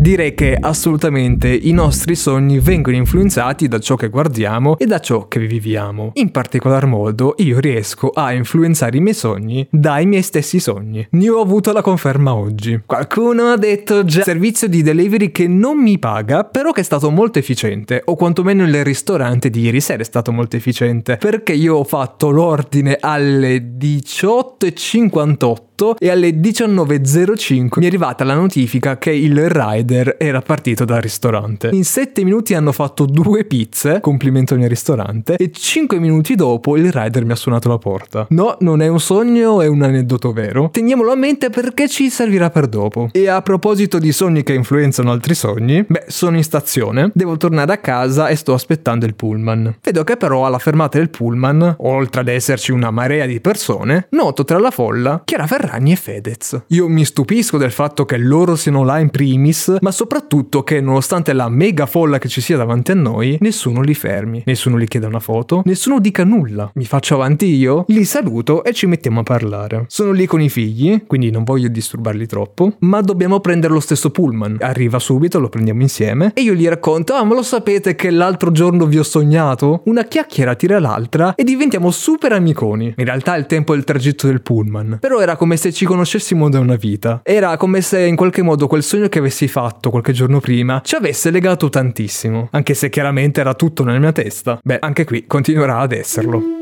Direi 0.07 0.33
che 0.35 0.55
assolutamente 0.57 1.49
i 1.49 1.73
nostri 1.73 2.15
sogni 2.15 2.59
vengono 2.59 2.95
influenzati 2.95 3.67
da 3.67 3.77
ciò 3.77 3.95
che 3.95 4.07
guardiamo 4.07 4.77
e 4.77 4.85
da 4.85 4.99
ciò 4.99 5.27
che 5.27 5.41
viviamo. 5.41 6.11
In 6.13 6.31
particolar 6.31 6.85
modo 6.85 7.35
io 7.39 7.59
riesco 7.59 8.11
a 8.11 8.31
influenzare 8.31 8.95
i 8.95 9.01
miei 9.01 9.13
sogni 9.13 9.67
dai 9.69 10.05
miei 10.05 10.21
stessi 10.21 10.61
sogni. 10.61 11.05
Ne 11.11 11.29
ho 11.29 11.41
avuto 11.41 11.73
la 11.73 11.81
conferma 11.81 12.33
oggi. 12.33 12.83
Qualcuno 12.85 13.47
ha 13.47 13.57
detto 13.57 14.05
già 14.05 14.23
servizio 14.23 14.69
di 14.69 14.81
delivery 14.81 15.29
che 15.29 15.49
non 15.49 15.77
mi 15.77 15.99
paga, 15.99 16.45
però 16.45 16.71
che 16.71 16.79
è 16.79 16.85
stato 16.85 17.11
molto 17.11 17.39
efficiente, 17.39 18.01
o 18.05 18.15
quantomeno 18.15 18.63
il 18.63 18.85
ristorante 18.85 19.49
di 19.49 19.59
ieri 19.59 19.81
sera 19.81 20.03
è 20.03 20.05
stato 20.05 20.31
molto 20.31 20.55
efficiente, 20.55 21.17
perché 21.17 21.51
io 21.51 21.75
ho 21.75 21.83
fatto 21.83 22.29
l'ordine 22.29 22.95
alle 22.97 23.57
18.58 23.77 25.66
e 25.99 26.09
alle 26.09 26.31
19.05 26.31 27.67
mi 27.77 27.83
è 27.83 27.87
arrivata 27.87 28.23
la 28.23 28.33
notifica 28.33 28.97
che 28.97 29.11
il 29.11 29.47
rider 29.47 30.15
era 30.17 30.41
partito 30.41 30.85
dal 30.85 31.01
ristorante. 31.01 31.69
In 31.71 31.83
7 31.83 32.23
minuti 32.23 32.55
hanno 32.55 32.71
fatto 32.71 33.05
due 33.05 33.45
pizze, 33.45 33.99
complimento 33.99 34.53
al 34.53 34.59
mio 34.59 34.67
ristorante, 34.67 35.35
e 35.35 35.51
5 35.51 35.99
minuti 35.99 36.33
dopo 36.33 36.77
il 36.77 36.91
rider 36.91 37.25
mi 37.25 37.33
ha 37.33 37.35
suonato 37.35 37.69
la 37.69 37.77
porta. 37.77 38.25
No, 38.29 38.57
non 38.61 38.81
è 38.81 38.87
un 38.87 38.99
sogno, 38.99 39.61
è 39.61 39.67
un 39.67 39.83
aneddoto 39.83 40.31
vero. 40.31 40.69
Teniamolo 40.71 41.11
a 41.11 41.15
mente 41.15 41.51
perché 41.51 41.87
ci 41.87 42.09
servirà 42.09 42.49
per 42.49 42.65
dopo. 42.65 43.09
E 43.11 43.27
a 43.27 43.41
proposito 43.43 43.99
di 43.99 44.11
sogni 44.11 44.41
che 44.41 44.53
influenzano 44.53 45.11
altri 45.11 45.35
sogni, 45.35 45.85
beh, 45.87 46.05
sono 46.07 46.37
in 46.37 46.43
stazione, 46.43 47.11
devo 47.13 47.37
tornare 47.37 47.73
a 47.73 47.77
casa 47.77 48.29
e 48.29 48.35
sto 48.35 48.53
aspettando 48.53 49.05
il 49.05 49.13
pullman. 49.13 49.77
Vedo 49.83 50.03
che 50.03 50.17
però 50.17 50.47
alla 50.47 50.59
fermata 50.59 50.97
del 50.97 51.11
pullman, 51.11 51.75
oltre 51.81 52.21
ad 52.21 52.29
esserci 52.29 52.71
una 52.71 52.89
marea 52.89 53.27
di 53.27 53.39
persone, 53.39 54.07
noto 54.11 54.43
tra 54.43 54.57
la 54.57 54.71
folla 54.71 55.21
Chiara 55.23 55.45
Ferrari 55.45 55.65
Ferragni 55.67 55.91
e 55.91 55.95
Fedez. 55.97 56.63
Io 56.67 56.87
mi 56.87 57.03
stupisco 57.03 57.57
del 57.57 57.71
fatto 57.71 58.05
che 58.05 58.17
loro 58.17 58.55
siano 58.55 58.85
là 58.85 58.99
in 58.99 59.09
primis, 59.09 59.75
ma 59.81 59.91
soprattutto 59.91 60.63
che 60.63 60.79
nonostante 60.79 61.33
la 61.33 61.49
mega 61.49 61.85
folla 61.85 62.19
che 62.19 62.29
ci 62.29 62.39
sia 62.39 62.55
davanti 62.55 62.91
a 62.91 62.95
noi, 62.95 63.37
nessuno 63.41 63.81
li 63.81 63.93
fermi, 63.93 64.43
nessuno 64.45 64.79
gli 64.79 64.85
chiede 64.85 65.07
una 65.07 65.19
foto, 65.19 65.63
nessuno 65.65 65.99
dica 65.99 66.23
nulla. 66.23 66.71
Mi 66.75 66.85
faccio 66.85 67.15
avanti 67.15 67.47
io, 67.47 67.83
li 67.89 68.05
saluto 68.05 68.63
e 68.63 68.71
ci 68.71 68.85
mettiamo 68.85 69.19
a 69.19 69.23
parlare. 69.23 69.83
Sono 69.89 70.13
lì 70.13 70.25
con 70.25 70.39
i 70.39 70.47
figli, 70.47 71.03
quindi 71.05 71.31
non 71.31 71.43
voglio 71.43 71.67
disturbarli 71.67 72.25
troppo, 72.27 72.75
ma 72.79 73.01
dobbiamo 73.01 73.41
prendere 73.41 73.73
lo 73.73 73.81
stesso 73.81 74.09
pullman. 74.09 74.57
Arriva 74.61 74.99
subito, 74.99 75.37
lo 75.37 75.49
prendiamo 75.49 75.81
insieme 75.81 76.31
e 76.33 76.41
io 76.41 76.53
gli 76.53 76.67
racconto, 76.67 77.13
ah 77.13 77.25
ma 77.25 77.33
lo 77.35 77.43
sapete 77.43 77.95
che 77.95 78.09
l'altro 78.09 78.51
giorno 78.51 78.85
vi 78.85 78.99
ho 78.99 79.03
sognato? 79.03 79.81
Una 79.85 80.05
chiacchiera 80.05 80.55
tira 80.55 80.79
l'altra 80.79 81.35
e 81.35 81.43
diventiamo 81.43 81.91
super 81.91 82.31
amiconi. 82.31 82.93
In 82.95 83.05
realtà 83.05 83.35
il 83.35 83.47
tempo 83.47 83.73
del 83.73 83.83
tragitto 83.83 84.27
del 84.27 84.41
pullman, 84.41 84.99
però 85.01 85.19
era 85.19 85.35
come 85.35 85.56
se 85.57 85.73
ci 85.73 85.85
conoscessimo 85.85 86.49
da 86.49 86.59
una 86.59 86.75
vita. 86.75 87.21
Era 87.23 87.57
come 87.57 87.81
se 87.81 88.05
in 88.05 88.15
qualche 88.15 88.41
modo 88.41 88.67
quel 88.67 88.83
sogno 88.83 89.09
che 89.09 89.19
avessi 89.19 89.47
fatto 89.47 89.89
qualche 89.89 90.13
giorno 90.13 90.39
prima 90.39 90.81
ci 90.83 90.95
avesse 90.95 91.31
legato 91.31 91.69
tantissimo, 91.69 92.49
anche 92.51 92.73
se 92.73 92.89
chiaramente 92.89 93.41
era 93.41 93.53
tutto 93.53 93.83
nella 93.83 93.99
mia 93.99 94.11
testa. 94.11 94.59
Beh, 94.61 94.79
anche 94.79 95.03
qui 95.03 95.25
continuerà 95.27 95.79
ad 95.79 95.91
esserlo. 95.91 96.56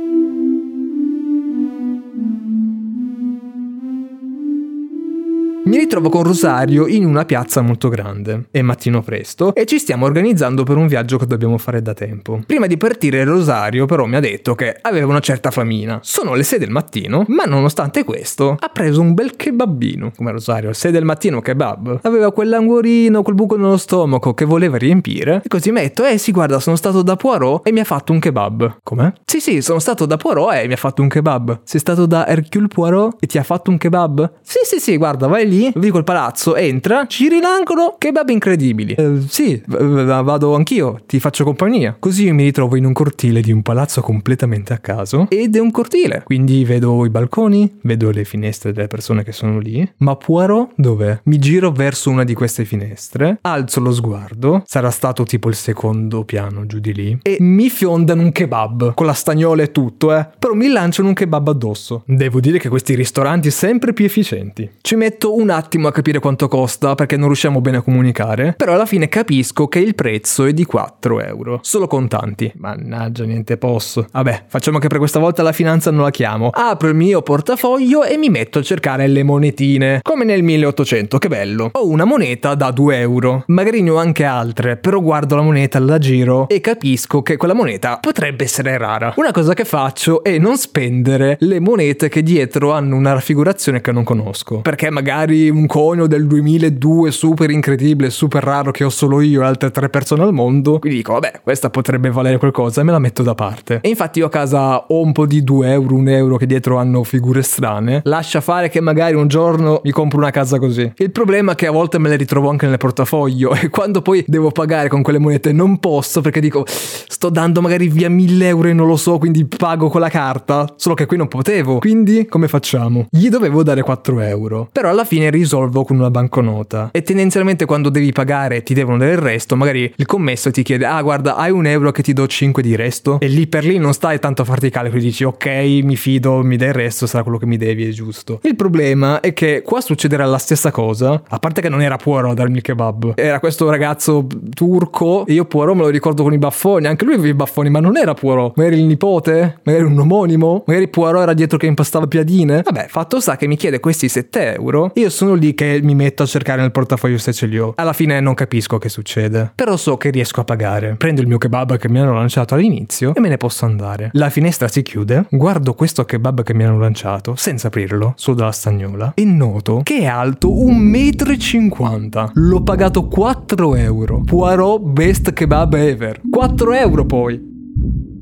Mi 5.65 5.77
ritrovo 5.77 6.09
con 6.09 6.21
Rosario 6.21 6.85
in 6.85 7.05
una 7.05 7.25
piazza 7.25 7.59
molto 7.61 7.89
grande. 7.89 8.49
È 8.51 8.61
mattino 8.61 9.01
presto 9.01 9.55
e 9.55 9.65
ci 9.65 9.79
stiamo 9.79 10.05
organizzando 10.05 10.61
per 10.61 10.77
un 10.77 10.85
viaggio 10.85 11.17
che 11.17 11.25
dobbiamo 11.25 11.57
fare 11.57 11.81
da 11.81 11.95
tempo. 11.95 12.39
Prima 12.45 12.67
di 12.67 12.77
partire 12.77 13.23
Rosario 13.23 13.87
però 13.87 14.05
mi 14.05 14.15
ha 14.15 14.19
detto 14.19 14.53
che 14.53 14.77
aveva 14.79 15.07
una 15.07 15.21
certa 15.21 15.49
famina. 15.49 15.97
Sono 16.03 16.35
le 16.35 16.43
6 16.43 16.59
del 16.59 16.69
mattino, 16.69 17.25
ma 17.29 17.45
nonostante 17.45 18.03
questo 18.03 18.55
ha 18.59 18.69
preso 18.69 19.01
un 19.01 19.15
bel 19.15 19.35
kebabino. 19.35 20.11
Come 20.15 20.33
Rosario, 20.33 20.71
6 20.71 20.91
del 20.91 21.03
mattino 21.03 21.41
kebab. 21.41 22.01
Aveva 22.03 22.31
quell'angorino, 22.31 23.23
quel 23.23 23.35
buco 23.35 23.55
nello 23.57 23.77
stomaco 23.77 24.35
che 24.35 24.45
voleva 24.45 24.77
riempire. 24.77 25.41
E 25.43 25.47
così 25.47 25.71
mi 25.71 25.79
ha 25.79 25.81
detto, 25.81 26.05
eh 26.05 26.19
sì 26.19 26.31
guarda 26.31 26.59
sono 26.59 26.75
stato 26.75 27.01
da 27.01 27.15
Poirot 27.15 27.67
e 27.67 27.71
mi 27.71 27.79
ha 27.79 27.85
fatto 27.85 28.13
un 28.13 28.19
kebab. 28.19 28.81
Come? 28.83 29.15
Sì 29.25 29.39
sì, 29.39 29.63
sono 29.63 29.79
stato 29.79 30.05
da 30.05 30.17
Poirot 30.17 30.53
e 30.53 30.67
mi 30.67 30.73
ha 30.73 30.77
fatto 30.77 31.01
un 31.01 31.07
kebab. 31.07 31.61
Sei 31.63 31.79
stato 31.79 32.05
da 32.05 32.27
Hercule 32.27 32.67
Poirot 32.67 33.15
e 33.19 33.25
ti 33.25 33.39
ha 33.39 33.43
fatto 33.43 33.71
un 33.71 33.79
kebab? 33.79 34.33
Sì 34.43 34.59
sì 34.63 34.79
sì, 34.79 34.97
guarda, 34.97 35.25
vai 35.25 35.47
lì 35.47 35.54
lì, 35.55 35.71
vedi 35.73 35.89
quel 35.89 36.03
palazzo, 36.03 36.55
entra, 36.55 37.05
giri 37.07 37.39
l'angolo, 37.39 37.95
kebab 37.97 38.29
incredibili. 38.29 38.93
Eh, 38.93 39.21
sì, 39.27 39.61
vado 39.65 40.55
anch'io, 40.55 40.99
ti 41.05 41.19
faccio 41.19 41.43
compagnia. 41.43 41.95
Così 41.97 42.31
mi 42.31 42.43
ritrovo 42.43 42.75
in 42.75 42.85
un 42.85 42.93
cortile 42.93 43.41
di 43.41 43.51
un 43.51 43.61
palazzo 43.61 44.01
completamente 44.01 44.73
a 44.73 44.77
caso 44.79 45.27
ed 45.29 45.55
è 45.55 45.59
un 45.59 45.71
cortile. 45.71 46.23
Quindi 46.25 46.63
vedo 46.65 47.05
i 47.05 47.09
balconi, 47.09 47.77
vedo 47.81 48.11
le 48.11 48.25
finestre 48.25 48.73
delle 48.73 48.87
persone 48.87 49.23
che 49.23 49.31
sono 49.31 49.59
lì, 49.59 49.87
ma 49.97 50.15
Poirot 50.15 50.71
dov'è? 50.75 51.19
Mi 51.23 51.39
giro 51.39 51.71
verso 51.71 52.09
una 52.09 52.23
di 52.23 52.33
queste 52.33 52.65
finestre, 52.65 53.37
alzo 53.41 53.79
lo 53.79 53.91
sguardo, 53.91 54.63
sarà 54.65 54.91
stato 54.91 55.23
tipo 55.23 55.49
il 55.49 55.55
secondo 55.55 56.23
piano 56.23 56.65
giù 56.65 56.79
di 56.79 56.93
lì, 56.93 57.17
e 57.21 57.37
mi 57.39 57.69
fiondano 57.69 58.21
un 58.21 58.31
kebab, 58.31 58.93
con 58.93 59.05
la 59.05 59.13
stagnola 59.13 59.63
e 59.63 59.71
tutto, 59.71 60.15
eh. 60.15 60.27
Però 60.37 60.53
mi 60.53 60.67
lanciano 60.67 61.09
un 61.09 61.13
kebab 61.13 61.47
addosso. 61.47 62.03
Devo 62.05 62.39
dire 62.39 62.59
che 62.59 62.69
questi 62.69 62.95
ristoranti 62.95 63.51
sempre 63.51 63.93
più 63.93 64.05
efficienti. 64.05 64.69
Ci 64.81 64.95
metto 64.95 65.35
un 65.35 65.44
un 65.45 65.51
attimo 65.51 65.87
a 65.87 65.91
capire 65.91 66.17
quanto 66.17 66.47
costa 66.47 66.95
perché 66.95 67.17
non 67.17 67.27
riusciamo 67.27 67.61
bene 67.61 67.77
a 67.77 67.81
comunicare, 67.81 68.55
però 68.57 68.73
alla 68.73 68.87
fine 68.87 69.07
capisco 69.07 69.67
che 69.67 69.77
il 69.77 69.93
prezzo 69.93 70.45
è 70.45 70.53
di 70.53 70.65
4 70.65 71.21
euro, 71.21 71.59
solo 71.61 71.85
contanti. 71.85 72.51
Mannaggia, 72.55 73.25
niente 73.25 73.57
posso. 73.57 74.07
Vabbè, 74.11 74.45
facciamo 74.47 74.79
che 74.79 74.87
per 74.87 74.97
questa 74.97 75.19
volta 75.19 75.43
la 75.43 75.51
finanza 75.51 75.91
non 75.91 76.01
la 76.01 76.09
chiamo. 76.09 76.49
Apro 76.51 76.87
il 76.87 76.95
mio 76.95 77.21
portafoglio 77.21 78.03
e 78.03 78.17
mi 78.17 78.29
metto 78.29 78.57
a 78.57 78.63
cercare 78.63 79.05
le 79.05 79.21
monetine, 79.21 79.99
come 80.01 80.25
nel 80.25 80.41
1800, 80.41 81.19
che 81.19 81.27
bello. 81.27 81.69
Ho 81.73 81.87
una 81.87 82.05
moneta 82.05 82.55
da 82.55 82.71
2 82.71 82.97
euro, 82.97 83.43
magari 83.47 83.83
ne 83.83 83.91
ho 83.91 83.97
anche 83.97 84.23
altre, 84.23 84.77
però 84.77 84.99
guardo 84.99 85.35
la 85.35 85.43
moneta, 85.43 85.77
la 85.77 85.99
giro 85.99 86.47
e 86.47 86.59
capisco 86.59 87.21
che 87.21 87.37
quella 87.37 87.53
moneta 87.53 87.99
potrebbe 88.01 88.45
essere 88.45 88.79
rara. 88.79 89.13
Una 89.17 89.31
cosa 89.31 89.53
che 89.53 89.63
faccio 89.63 90.23
è 90.23 90.39
non 90.39 90.57
spendere 90.57 91.37
le 91.41 91.59
monete 91.59 92.09
che 92.09 92.23
dietro 92.23 92.71
hanno 92.71 92.95
una 92.95 93.13
raffigurazione 93.13 93.79
che 93.79 93.91
non 93.91 94.03
conosco, 94.03 94.61
perché 94.61 94.89
magari 94.89 95.33
magari 95.35 95.49
un 95.49 95.65
conio 95.67 96.07
del 96.07 96.27
2002 96.27 97.11
super 97.11 97.49
incredibile, 97.49 98.09
super 98.09 98.43
raro 98.43 98.71
che 98.71 98.83
ho 98.83 98.89
solo 98.89 99.21
io 99.21 99.41
e 99.41 99.45
altre 99.45 99.71
tre 99.71 99.89
persone 99.89 100.23
al 100.23 100.33
mondo. 100.33 100.79
Quindi 100.79 100.99
dico, 100.99 101.13
vabbè, 101.13 101.41
questa 101.43 101.69
potrebbe 101.69 102.09
valere 102.09 102.37
qualcosa 102.37 102.81
e 102.81 102.83
me 102.83 102.91
la 102.91 102.99
metto 102.99 103.23
da 103.23 103.35
parte. 103.35 103.79
E 103.81 103.89
infatti 103.89 104.19
io 104.19 104.27
a 104.27 104.29
casa 104.29 104.85
ho 104.87 105.01
un 105.01 105.11
po' 105.11 105.25
di 105.25 105.43
2 105.43 105.71
euro, 105.71 105.95
1 105.95 106.09
euro 106.11 106.37
che 106.37 106.45
dietro 106.45 106.77
hanno 106.77 107.03
figure 107.03 107.41
strane. 107.41 108.01
Lascia 108.03 108.41
fare 108.41 108.69
che 108.69 108.79
magari 108.79 109.15
un 109.15 109.27
giorno 109.27 109.81
mi 109.83 109.91
compro 109.91 110.17
una 110.17 110.31
casa 110.31 110.57
così. 110.59 110.91
Il 110.97 111.11
problema 111.11 111.53
è 111.53 111.55
che 111.55 111.67
a 111.67 111.71
volte 111.71 111.99
me 111.99 112.09
le 112.09 112.15
ritrovo 112.15 112.49
anche 112.49 112.67
nel 112.67 112.77
portafoglio 112.77 113.53
e 113.59 113.69
quando 113.69 114.01
poi 114.01 114.23
devo 114.27 114.51
pagare 114.51 114.87
con 114.87 115.01
quelle 115.01 115.19
monete 115.19 115.51
non 115.51 115.79
posso 115.79 116.21
perché 116.21 116.39
dico, 116.39 116.63
sto 116.65 117.29
dando 117.29 117.61
magari 117.61 117.87
via 117.87 118.09
1000 118.09 118.47
euro 118.47 118.69
e 118.69 118.73
non 118.73 118.87
lo 118.87 118.95
so, 118.95 119.17
quindi 119.17 119.45
pago 119.45 119.89
con 119.89 120.01
la 120.01 120.09
carta. 120.09 120.73
Solo 120.75 120.95
che 120.95 121.05
qui 121.05 121.17
non 121.17 121.27
potevo. 121.27 121.79
Quindi 121.79 122.25
come 122.25 122.47
facciamo? 122.47 123.07
Gli 123.09 123.29
dovevo 123.29 123.63
dare 123.63 123.81
4 123.81 124.19
euro. 124.21 124.69
Però 124.71 124.89
alla 124.89 125.05
fine 125.05 125.24
risolvo 125.29 125.83
con 125.83 125.97
una 125.97 126.11
banconota. 126.11 126.89
E 126.91 127.01
tendenzialmente 127.01 127.65
quando 127.65 127.89
devi 127.89 128.11
pagare 128.11 128.63
ti 128.63 128.73
devono 128.73 128.97
dare 128.97 129.11
il 129.11 129.17
resto, 129.17 129.55
magari 129.55 129.91
il 129.95 130.05
commesso 130.05 130.51
ti 130.51 130.63
chiede, 130.63 130.85
ah 130.85 131.01
guarda, 131.01 131.35
hai 131.35 131.51
un 131.51 131.65
euro 131.65 131.91
che 131.91 132.03
ti 132.03 132.13
do 132.13 132.27
5 132.27 132.61
di 132.61 132.75
resto? 132.75 133.19
E 133.19 133.27
lì 133.27 133.47
per 133.47 133.65
lì 133.65 133.77
non 133.77 133.93
stai 133.93 134.19
tanto 134.19 134.41
a 134.41 134.45
farti 134.45 134.67
i 134.67 134.69
calcoli, 134.71 135.01
dici, 135.01 135.23
ok, 135.23 135.45
mi 135.83 135.95
fido, 135.95 136.43
mi 136.43 136.57
dai 136.57 136.69
il 136.69 136.73
resto, 136.73 137.07
sarà 137.07 137.23
quello 137.23 137.37
che 137.37 137.45
mi 137.45 137.57
devi, 137.57 137.87
è 137.87 137.91
giusto. 137.91 138.39
Il 138.43 138.55
problema 138.55 139.19
è 139.19 139.33
che 139.33 139.61
qua 139.63 139.81
succederà 139.81 140.25
la 140.25 140.37
stessa 140.37 140.71
cosa, 140.71 141.21
a 141.27 141.39
parte 141.39 141.61
che 141.61 141.69
non 141.69 141.81
era 141.81 141.97
Puoro 141.97 142.31
a 142.31 142.33
darmi 142.33 142.57
il 142.57 142.61
kebab, 142.61 143.13
era 143.15 143.39
questo 143.39 143.69
ragazzo 143.69 144.27
turco, 144.53 145.25
e 145.25 145.33
io 145.33 145.45
Puoro 145.45 145.75
me 145.75 145.81
lo 145.81 145.89
ricordo 145.89 146.23
con 146.23 146.33
i 146.33 146.37
baffoni, 146.37 146.87
anche 146.87 147.05
lui 147.05 147.13
aveva 147.13 147.29
i 147.29 147.33
baffoni, 147.33 147.69
ma 147.69 147.79
non 147.79 147.97
era 147.97 148.13
Puoro, 148.13 148.53
magari 148.55 148.77
il 148.77 148.85
nipote, 148.85 149.59
magari 149.63 149.83
un 149.83 149.99
omonimo, 149.99 150.63
magari 150.65 150.87
Puoro 150.87 151.21
era 151.21 151.33
dietro 151.33 151.57
che 151.57 151.65
impastava 151.65 152.07
piadine. 152.07 152.61
Vabbè, 152.63 152.87
fatto 152.89 153.19
sta 153.19 153.37
che 153.37 153.47
mi 153.47 153.55
chiede 153.55 153.79
questi 153.79 154.09
7 154.09 154.55
euro, 154.55 154.91
io 154.95 155.09
sono 155.15 155.33
lì 155.33 155.53
che 155.53 155.79
mi 155.81 155.95
metto 155.95 156.23
a 156.23 156.25
cercare 156.25 156.59
nel 156.59 156.71
portafoglio 156.71 157.17
se 157.17 157.31
ce 157.31 157.45
li 157.45 157.57
ho. 157.57 157.71
Alla 157.77 157.93
fine 157.93 158.19
non 158.19 158.33
capisco 158.33 158.77
che 158.77 158.89
succede. 158.89 159.53
Però 159.55 159.77
so 159.77 159.95
che 159.95 160.09
riesco 160.09 160.41
a 160.41 160.43
pagare. 160.43 160.95
Prendo 160.97 161.21
il 161.21 161.27
mio 161.27 161.37
kebab 161.37 161.77
che 161.77 161.87
mi 161.87 161.99
hanno 161.99 162.13
lanciato 162.13 162.53
all'inizio 162.53 163.15
e 163.15 163.21
me 163.21 163.29
ne 163.29 163.37
posso 163.37 163.63
andare. 163.65 164.09
La 164.13 164.29
finestra 164.29 164.67
si 164.67 164.81
chiude, 164.81 165.27
guardo 165.29 165.73
questo 165.73 166.03
kebab 166.03 166.43
che 166.43 166.53
mi 166.53 166.65
hanno 166.65 166.79
lanciato 166.79 167.35
senza 167.35 167.67
aprirlo, 167.67 168.13
solo 168.17 168.35
dalla 168.35 168.51
stagnola, 168.51 169.13
e 169.15 169.23
noto 169.23 169.79
che 169.83 169.99
è 169.99 170.05
alto 170.05 170.49
1,50 170.49 172.25
m. 172.25 172.31
L'ho 172.33 172.61
pagato 172.61 173.07
4 173.07 173.75
euro. 173.75 174.21
Poirot 174.25 174.81
best 174.81 175.31
kebab 175.31 175.73
ever. 175.75 176.19
4 176.29 176.73
euro 176.73 177.05
poi. 177.05 178.14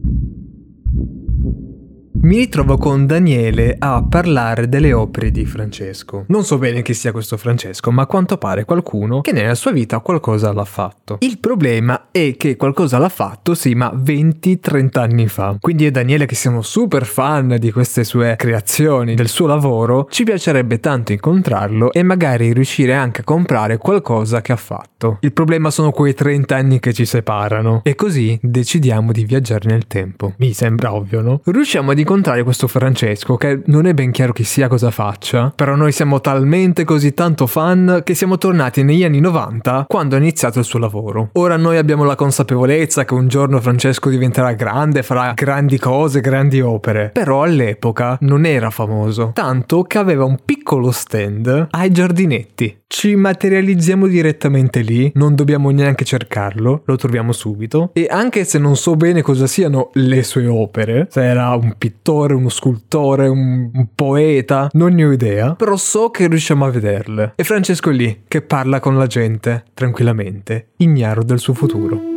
Mi 2.24 2.38
ritrovo 2.38 2.78
con 2.78 3.06
Daniele 3.06 3.76
a 3.78 4.02
parlare 4.02 4.70
delle 4.70 4.94
opere 4.94 5.30
di 5.30 5.46
Francesco. 5.46 6.24
Non 6.30 6.46
so 6.46 6.58
bene 6.58 6.82
chi 6.82 6.94
sia 6.94 7.12
questo 7.12 7.36
Francesco, 7.36 7.92
ma 7.92 8.04
a 8.04 8.06
quanto 8.06 8.38
pare 8.38 8.64
qualcuno 8.64 9.20
che 9.20 9.34
nella 9.34 9.56
sua 9.56 9.72
vita 9.72 10.00
qualcosa 10.00 10.54
l'ha 10.54 10.64
fatto. 10.64 11.18
Il 11.20 11.40
problema 11.40 12.08
è 12.12 12.36
che 12.38 12.56
qualcosa 12.56 12.98
l'ha 12.98 13.10
fatto, 13.10 13.54
sì, 13.54 13.76
ma 13.76 13.92
20-30 13.94 15.00
anni 15.00 15.28
fa. 15.28 15.58
Quindi 15.60 15.86
e 15.86 15.92
Daniele, 15.92 16.26
che 16.26 16.36
siamo 16.36 16.62
super 16.62 17.06
fan 17.06 17.58
di 17.60 17.74
queste 17.74 18.06
sue 18.06 18.36
creazioni, 18.38 19.16
del 19.16 19.28
suo 19.28 19.46
lavoro, 19.46 20.08
ci 20.10 20.24
piacerebbe 20.24 20.80
tanto 20.80 21.12
incontrarlo 21.12 21.92
e 21.92 22.04
magari 22.04 22.54
riuscire 22.54 22.94
anche 22.94 23.20
a 23.20 23.26
comprare 23.26 23.78
qualcosa 23.78 24.40
che 24.40 24.54
ha 24.54 24.56
fatto. 24.56 25.18
Il 25.20 25.34
problema 25.34 25.70
sono 25.72 25.92
quei 25.92 26.14
30 26.14 26.56
anni 26.56 26.80
che 26.80 26.94
ci 26.94 27.04
separano. 27.04 27.82
E 27.84 27.96
così 27.96 28.40
decidiamo 28.42 29.12
di 29.12 29.26
viaggiare 29.26 29.68
nel 29.68 29.88
tempo. 29.88 30.36
Mi 30.38 30.54
sembra 30.54 30.94
ovvio, 30.94 31.20
no? 31.20 31.42
Riusciamo 31.44 31.92
ad 31.92 31.98
incontrare 31.98 32.12
incontrare 32.14 32.44
questo 32.44 32.68
Francesco 32.68 33.36
che 33.38 33.62
non 33.66 33.88
è 33.88 33.94
ben 33.94 34.12
chiaro 34.12 34.34
chi 34.34 34.44
sia 34.44 34.68
cosa 34.68 34.92
faccia, 34.92 35.52
però 35.56 35.76
noi 35.76 35.92
siamo 35.92 36.22
talmente 36.22 36.84
così 36.84 37.14
tanto 37.14 37.48
fan 37.48 38.02
che 38.04 38.14
siamo 38.14 38.38
tornati 38.38 38.84
negli 38.84 39.04
anni 39.04 39.20
90 39.20 39.86
quando 39.88 40.16
ha 40.16 40.20
iniziato 40.20 40.60
il 40.60 40.66
suo 40.66 40.78
lavoro. 40.80 41.30
Ora 41.34 41.58
noi 41.58 41.78
abbiamo 41.78 42.04
la 42.04 42.16
consapevolezza 42.16 43.04
che 43.04 43.16
un 43.16 43.28
giorno 43.28 43.60
Francesco 43.60 44.10
diventerà 44.10 44.54
grande, 44.54 45.02
farà 45.02 45.34
grandi 45.34 45.80
cose, 45.80 46.22
grandi 46.22 46.62
opere, 46.62 47.10
però 47.12 47.42
all'epoca 47.42 48.18
non 48.22 48.46
era 48.46 48.70
famoso, 48.70 49.32
tanto 49.34 49.82
che 49.84 49.98
aveva 49.98 50.24
un 50.24 50.38
piccolo 50.46 50.92
stand 50.92 51.68
ai 51.72 51.92
giardinetti 51.92 52.82
ci 52.96 53.16
materializziamo 53.16 54.06
direttamente 54.06 54.82
lì, 54.82 55.12
non 55.16 55.34
dobbiamo 55.34 55.72
neanche 55.72 56.06
cercarlo, 56.06 56.84
lo 56.86 56.96
troviamo 56.96 57.32
subito. 57.32 57.90
E 57.94 58.06
anche 58.08 58.44
se 58.44 58.60
non 58.60 58.76
so 58.76 58.96
bene 58.96 59.24
cosa 59.24 59.48
siano 59.48 59.90
le 59.94 60.22
sue 60.22 60.46
opere, 60.46 61.08
se 61.10 61.26
era 61.26 61.50
un 61.56 61.74
pittore, 61.76 62.36
uno 62.36 62.50
scultore, 62.50 63.28
un, 63.28 63.72
un 63.74 63.88
poeta, 63.96 64.70
non 64.74 64.94
ne 64.94 65.06
ho 65.06 65.12
idea, 65.12 65.56
però 65.56 65.76
so 65.76 66.12
che 66.12 66.28
riusciamo 66.28 66.66
a 66.66 66.70
vederle. 66.70 67.34
E 67.36 67.44
Francesco 67.44 67.90
è 67.90 67.94
lì, 67.94 68.22
che 68.28 68.44
parla 68.44 68.80
con 68.80 68.96
la 68.96 69.08
gente, 69.08 69.64
tranquillamente, 69.74 70.68
ignaro 70.78 71.24
del 71.24 71.40
suo 71.40 71.56
futuro. 71.56 72.13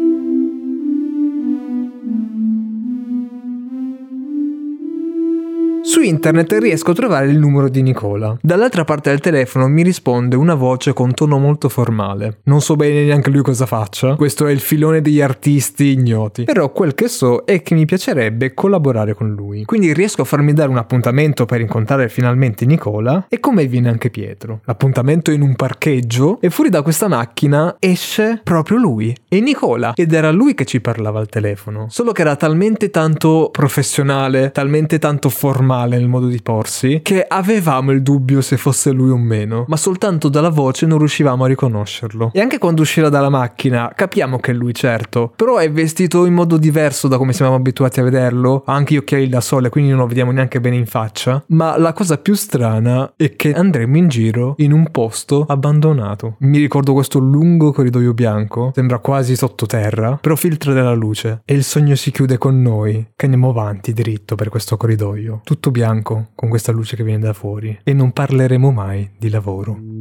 Internet 6.07 6.53
riesco 6.61 6.93
a 6.93 6.95
trovare 6.95 7.27
il 7.27 7.39
numero 7.39 7.69
di 7.69 7.83
Nicola. 7.83 8.37
Dall'altra 8.41 8.85
parte 8.85 9.11
del 9.11 9.21
telefono 9.21 9.69
mi 9.69 9.83
risponde 9.83 10.37
una 10.37 10.55
voce 10.55 10.93
con 10.93 11.15
tono 11.15 11.39
molto 11.39 11.69
formale. 11.69 12.39
Non 12.45 12.61
so 12.61 12.77
bene 12.77 13.05
neanche 13.05 13.31
lui 13.31 13.43
cosa 13.43 13.67
faccia. 13.67 14.15
Questo 14.15 14.47
è 14.47 14.53
il 14.53 14.61
filone 14.61 15.01
degli 15.03 15.21
artisti 15.21 15.93
ignoti. 15.93 16.45
Però 16.45 16.71
quel 16.73 16.95
che 16.95 17.09
so 17.09 17.45
è 17.45 17.63
che 17.63 17.75
mi 17.75 17.85
piacerebbe 17.85 18.55
collaborare 18.55 19.15
con 19.15 19.33
lui. 19.33 19.65
Quindi 19.65 19.93
riesco 19.93 20.23
a 20.23 20.25
farmi 20.25 20.53
dare 20.53 20.71
un 20.71 20.77
appuntamento 20.77 21.45
per 21.47 21.61
incontrare 21.61 22.09
finalmente 22.09 22.65
Nicola 22.67 23.27
e 23.29 23.41
come 23.41 23.67
viene 23.67 23.89
anche 23.89 24.11
Pietro. 24.11 24.61
L'appuntamento 24.65 25.31
è 25.31 25.35
in 25.35 25.43
un 25.43 25.57
parcheggio 25.57 26.39
e 26.41 26.51
fuori 26.51 26.71
da 26.71 26.83
questa 26.83 27.09
macchina 27.09 27.77
esce 27.79 28.41
proprio 28.43 28.79
lui. 28.79 29.15
E 29.29 29.41
Nicola. 29.41 29.93
Ed 29.95 30.13
era 30.13 30.31
lui 30.31 30.55
che 30.55 30.65
ci 30.65 30.81
parlava 30.81 31.19
al 31.19 31.29
telefono. 31.29 31.87
Solo 31.89 32.13
che 32.13 32.21
era 32.23 32.37
talmente 32.37 32.91
tanto 32.91 33.49
professionale, 33.51 34.53
talmente 34.53 34.99
tanto 34.99 35.29
formale 35.29 35.96
nel 35.99 36.09
modo 36.09 36.27
di 36.27 36.41
porsi, 36.43 37.01
che 37.03 37.25
avevamo 37.27 37.93
il 37.93 38.03
dubbio 38.03 38.41
se 38.41 38.57
fosse 38.57 38.91
lui 38.91 39.11
o 39.11 39.17
meno, 39.17 39.65
ma 39.69 39.77
soltanto 39.77 40.29
dalla 40.29 40.49
voce 40.49 40.87
non 40.87 40.99
riuscivamo 40.99 41.45
a 41.45 41.49
riconoscerlo. 41.49 42.31
E 42.33 42.41
anche 42.41 42.59
quando 42.59 42.83
uscirà 42.83 43.09
dalla 43.09 43.29
macchina, 43.29 43.93
capiamo 43.95 44.39
che 44.39 44.53
è 44.53 44.55
lui, 44.55 44.75
certo, 44.75 45.33
però 45.35 45.57
è 45.57 45.71
vestito 45.71 46.27
in 46.27 46.35
modo 46.35 46.57
diverso 46.57 47.09
da 47.09 47.17
come 47.19 47.33
siamo 47.33 47.55
abituati 47.55 48.01
a 48.01 48.05
vederlo, 48.05 48.63
ha 48.67 48.75
anche 48.75 48.95
gli 48.95 48.99
occhiali 48.99 49.29
da 49.29 49.41
sole, 49.41 49.69
quindi 49.69 49.91
non 49.91 50.01
lo 50.01 50.07
vediamo 50.07 50.31
neanche 50.31 50.61
bene 50.61 50.77
in 50.77 50.87
faccia. 50.87 51.43
Ma 51.49 51.79
la 51.79 51.93
cosa 51.93 52.19
più 52.19 52.35
strana 52.35 53.13
è 53.17 53.37
che 53.37 53.53
andremo 53.53 53.97
in 53.97 54.09
giro 54.09 54.55
in 54.59 54.73
un 54.73 54.91
posto 54.91 55.45
abbandonato. 55.47 56.37
Mi 56.41 56.59
ricordo 56.59 56.93
questo 56.93 57.19
lungo 57.19 57.73
corridoio 57.73 58.15
bianco, 58.15 58.73
sembra 58.75 58.99
quasi 58.99 59.37
sottoterra, 59.37 60.19
però 60.21 60.37
filtra 60.37 60.73
della 60.73 60.95
luce 60.95 61.43
e 61.45 61.55
il 61.55 61.65
sogno 61.65 61.95
si 61.95 62.11
chiude 62.11 62.39
con 62.39 62.61
noi, 62.61 63.13
che 63.15 63.25
andiamo 63.25 63.51
avanti 63.51 63.93
dritto 63.93 64.35
per 64.35 64.49
questo 64.49 64.77
corridoio, 64.77 65.41
tutto 65.45 65.71
bianco, 65.71 65.86
con 66.35 66.49
questa 66.49 66.73
luce 66.73 66.97
che 66.97 67.05
viene 67.05 67.25
da 67.25 67.33
fuori, 67.33 67.79
e 67.83 67.93
non 67.93 68.13
parleremo 68.13 68.71
mai 68.71 69.11
di 69.19 69.29
lavoro. 69.29 69.96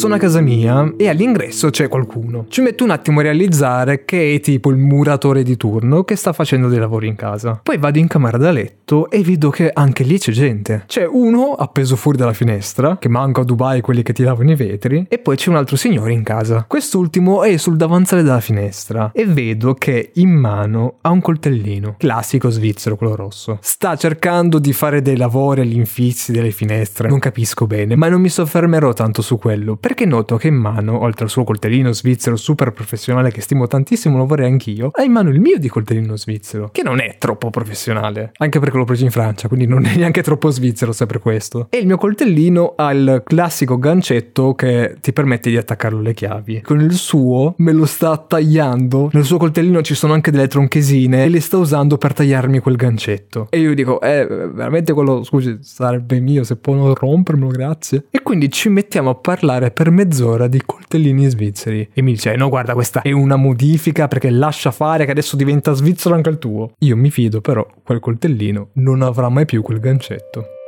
Sono 0.00 0.14
a 0.14 0.18
casa 0.18 0.40
mia 0.40 0.94
e 0.96 1.10
all'ingresso 1.10 1.68
c'è 1.68 1.86
qualcuno. 1.86 2.46
Ci 2.48 2.62
metto 2.62 2.84
un 2.84 2.90
attimo 2.90 3.20
a 3.20 3.22
realizzare 3.22 4.06
che 4.06 4.34
è 4.34 4.40
tipo 4.40 4.70
il 4.70 4.78
muratore 4.78 5.42
di 5.42 5.58
turno 5.58 6.04
che 6.04 6.16
sta 6.16 6.32
facendo 6.32 6.68
dei 6.68 6.78
lavori 6.78 7.06
in 7.06 7.16
casa. 7.16 7.60
Poi 7.62 7.76
vado 7.76 7.98
in 7.98 8.06
camera 8.06 8.38
da 8.38 8.50
letto 8.50 9.10
e 9.10 9.20
vedo 9.22 9.50
che 9.50 9.68
anche 9.70 10.02
lì 10.02 10.18
c'è 10.18 10.32
gente. 10.32 10.84
C'è 10.86 11.04
uno 11.04 11.52
appeso 11.52 11.96
fuori 11.96 12.16
dalla 12.16 12.32
finestra, 12.32 12.96
che 12.96 13.10
manco 13.10 13.42
a 13.42 13.44
Dubai 13.44 13.82
quelli 13.82 14.02
che 14.02 14.14
ti 14.14 14.22
lavano 14.22 14.50
i 14.50 14.54
vetri, 14.54 15.04
e 15.06 15.18
poi 15.18 15.36
c'è 15.36 15.50
un 15.50 15.56
altro 15.56 15.76
signore 15.76 16.14
in 16.14 16.22
casa. 16.22 16.64
Quest'ultimo 16.66 17.42
è 17.42 17.58
sul 17.58 17.76
davanzale 17.76 18.22
della 18.22 18.40
finestra 18.40 19.10
e 19.12 19.26
vedo 19.26 19.74
che 19.74 20.12
in 20.14 20.30
mano 20.30 20.94
ha 21.02 21.10
un 21.10 21.20
coltellino, 21.20 21.96
classico 21.98 22.48
svizzero, 22.48 22.96
quello 22.96 23.16
rosso. 23.16 23.58
Sta 23.60 23.96
cercando 23.96 24.58
di 24.58 24.72
fare 24.72 25.02
dei 25.02 25.18
lavori 25.18 25.60
agli 25.60 25.76
infissi 25.76 26.32
delle 26.32 26.52
finestre, 26.52 27.06
non 27.06 27.18
capisco 27.18 27.66
bene, 27.66 27.96
ma 27.96 28.08
non 28.08 28.22
mi 28.22 28.30
soffermerò 28.30 28.94
tanto 28.94 29.20
su 29.20 29.36
quello 29.36 29.76
perché 29.90 30.06
noto 30.06 30.36
che 30.36 30.46
in 30.46 30.54
mano, 30.54 31.02
oltre 31.02 31.24
al 31.24 31.30
suo 31.30 31.42
coltellino 31.42 31.90
svizzero 31.90 32.36
super 32.36 32.70
professionale 32.70 33.32
che 33.32 33.40
stimo 33.40 33.66
tantissimo, 33.66 34.18
lo 34.18 34.24
vorrei 34.24 34.46
anch'io, 34.46 34.90
ha 34.92 35.02
in 35.02 35.10
mano 35.10 35.30
il 35.30 35.40
mio 35.40 35.58
di 35.58 35.66
coltellino 35.66 36.16
svizzero, 36.16 36.68
che 36.70 36.84
non 36.84 37.00
è 37.00 37.16
troppo 37.18 37.50
professionale, 37.50 38.30
anche 38.36 38.60
perché 38.60 38.76
l'ho 38.76 38.84
preso 38.84 39.02
in 39.02 39.10
Francia, 39.10 39.48
quindi 39.48 39.66
non 39.66 39.84
è 39.86 39.96
neanche 39.96 40.22
troppo 40.22 40.50
svizzero 40.50 40.92
se 40.92 41.06
per 41.06 41.18
questo. 41.18 41.66
E 41.70 41.78
il 41.78 41.86
mio 41.86 41.96
coltellino 41.96 42.74
ha 42.76 42.92
il 42.92 43.22
classico 43.26 43.80
gancetto 43.80 44.54
che 44.54 44.94
ti 45.00 45.12
permette 45.12 45.50
di 45.50 45.56
attaccarlo 45.56 45.98
alle 45.98 46.14
chiavi. 46.14 46.60
Con 46.60 46.80
il 46.80 46.92
suo 46.92 47.54
me 47.56 47.72
lo 47.72 47.84
sta 47.84 48.16
tagliando, 48.16 49.10
nel 49.12 49.24
suo 49.24 49.38
coltellino 49.38 49.82
ci 49.82 49.96
sono 49.96 50.12
anche 50.12 50.30
delle 50.30 50.46
tronchesine 50.46 51.24
e 51.24 51.28
le 51.28 51.40
sta 51.40 51.56
usando 51.56 51.98
per 51.98 52.12
tagliarmi 52.12 52.60
quel 52.60 52.76
gancetto. 52.76 53.48
E 53.50 53.58
io 53.58 53.74
dico, 53.74 54.00
eh, 54.00 54.24
veramente 54.24 54.92
quello, 54.92 55.24
scusi, 55.24 55.58
sarebbe 55.62 56.20
mio, 56.20 56.44
se 56.44 56.54
può 56.54 56.74
non 56.74 56.94
rompermelo, 56.94 57.48
grazie. 57.48 58.04
E 58.08 58.22
quindi 58.22 58.52
ci 58.52 58.68
mettiamo 58.68 59.10
a 59.10 59.14
parlare 59.16 59.72
per 59.80 59.90
mezz'ora 59.90 60.46
di 60.46 60.60
coltellini 60.62 61.26
svizzeri. 61.26 61.88
E 61.94 62.02
mi 62.02 62.12
dice, 62.12 62.36
no 62.36 62.50
guarda 62.50 62.74
questa 62.74 63.00
è 63.00 63.12
una 63.12 63.36
modifica 63.36 64.08
perché 64.08 64.28
lascia 64.28 64.72
fare 64.72 65.06
che 65.06 65.10
adesso 65.10 65.36
diventa 65.36 65.72
svizzero 65.72 66.14
anche 66.14 66.28
il 66.28 66.36
tuo. 66.36 66.72
Io 66.80 66.98
mi 66.98 67.10
fido 67.10 67.40
però, 67.40 67.66
quel 67.82 67.98
coltellino 67.98 68.72
non 68.74 69.00
avrà 69.00 69.30
mai 69.30 69.46
più 69.46 69.62
quel 69.62 69.80
gancetto. 69.80 70.59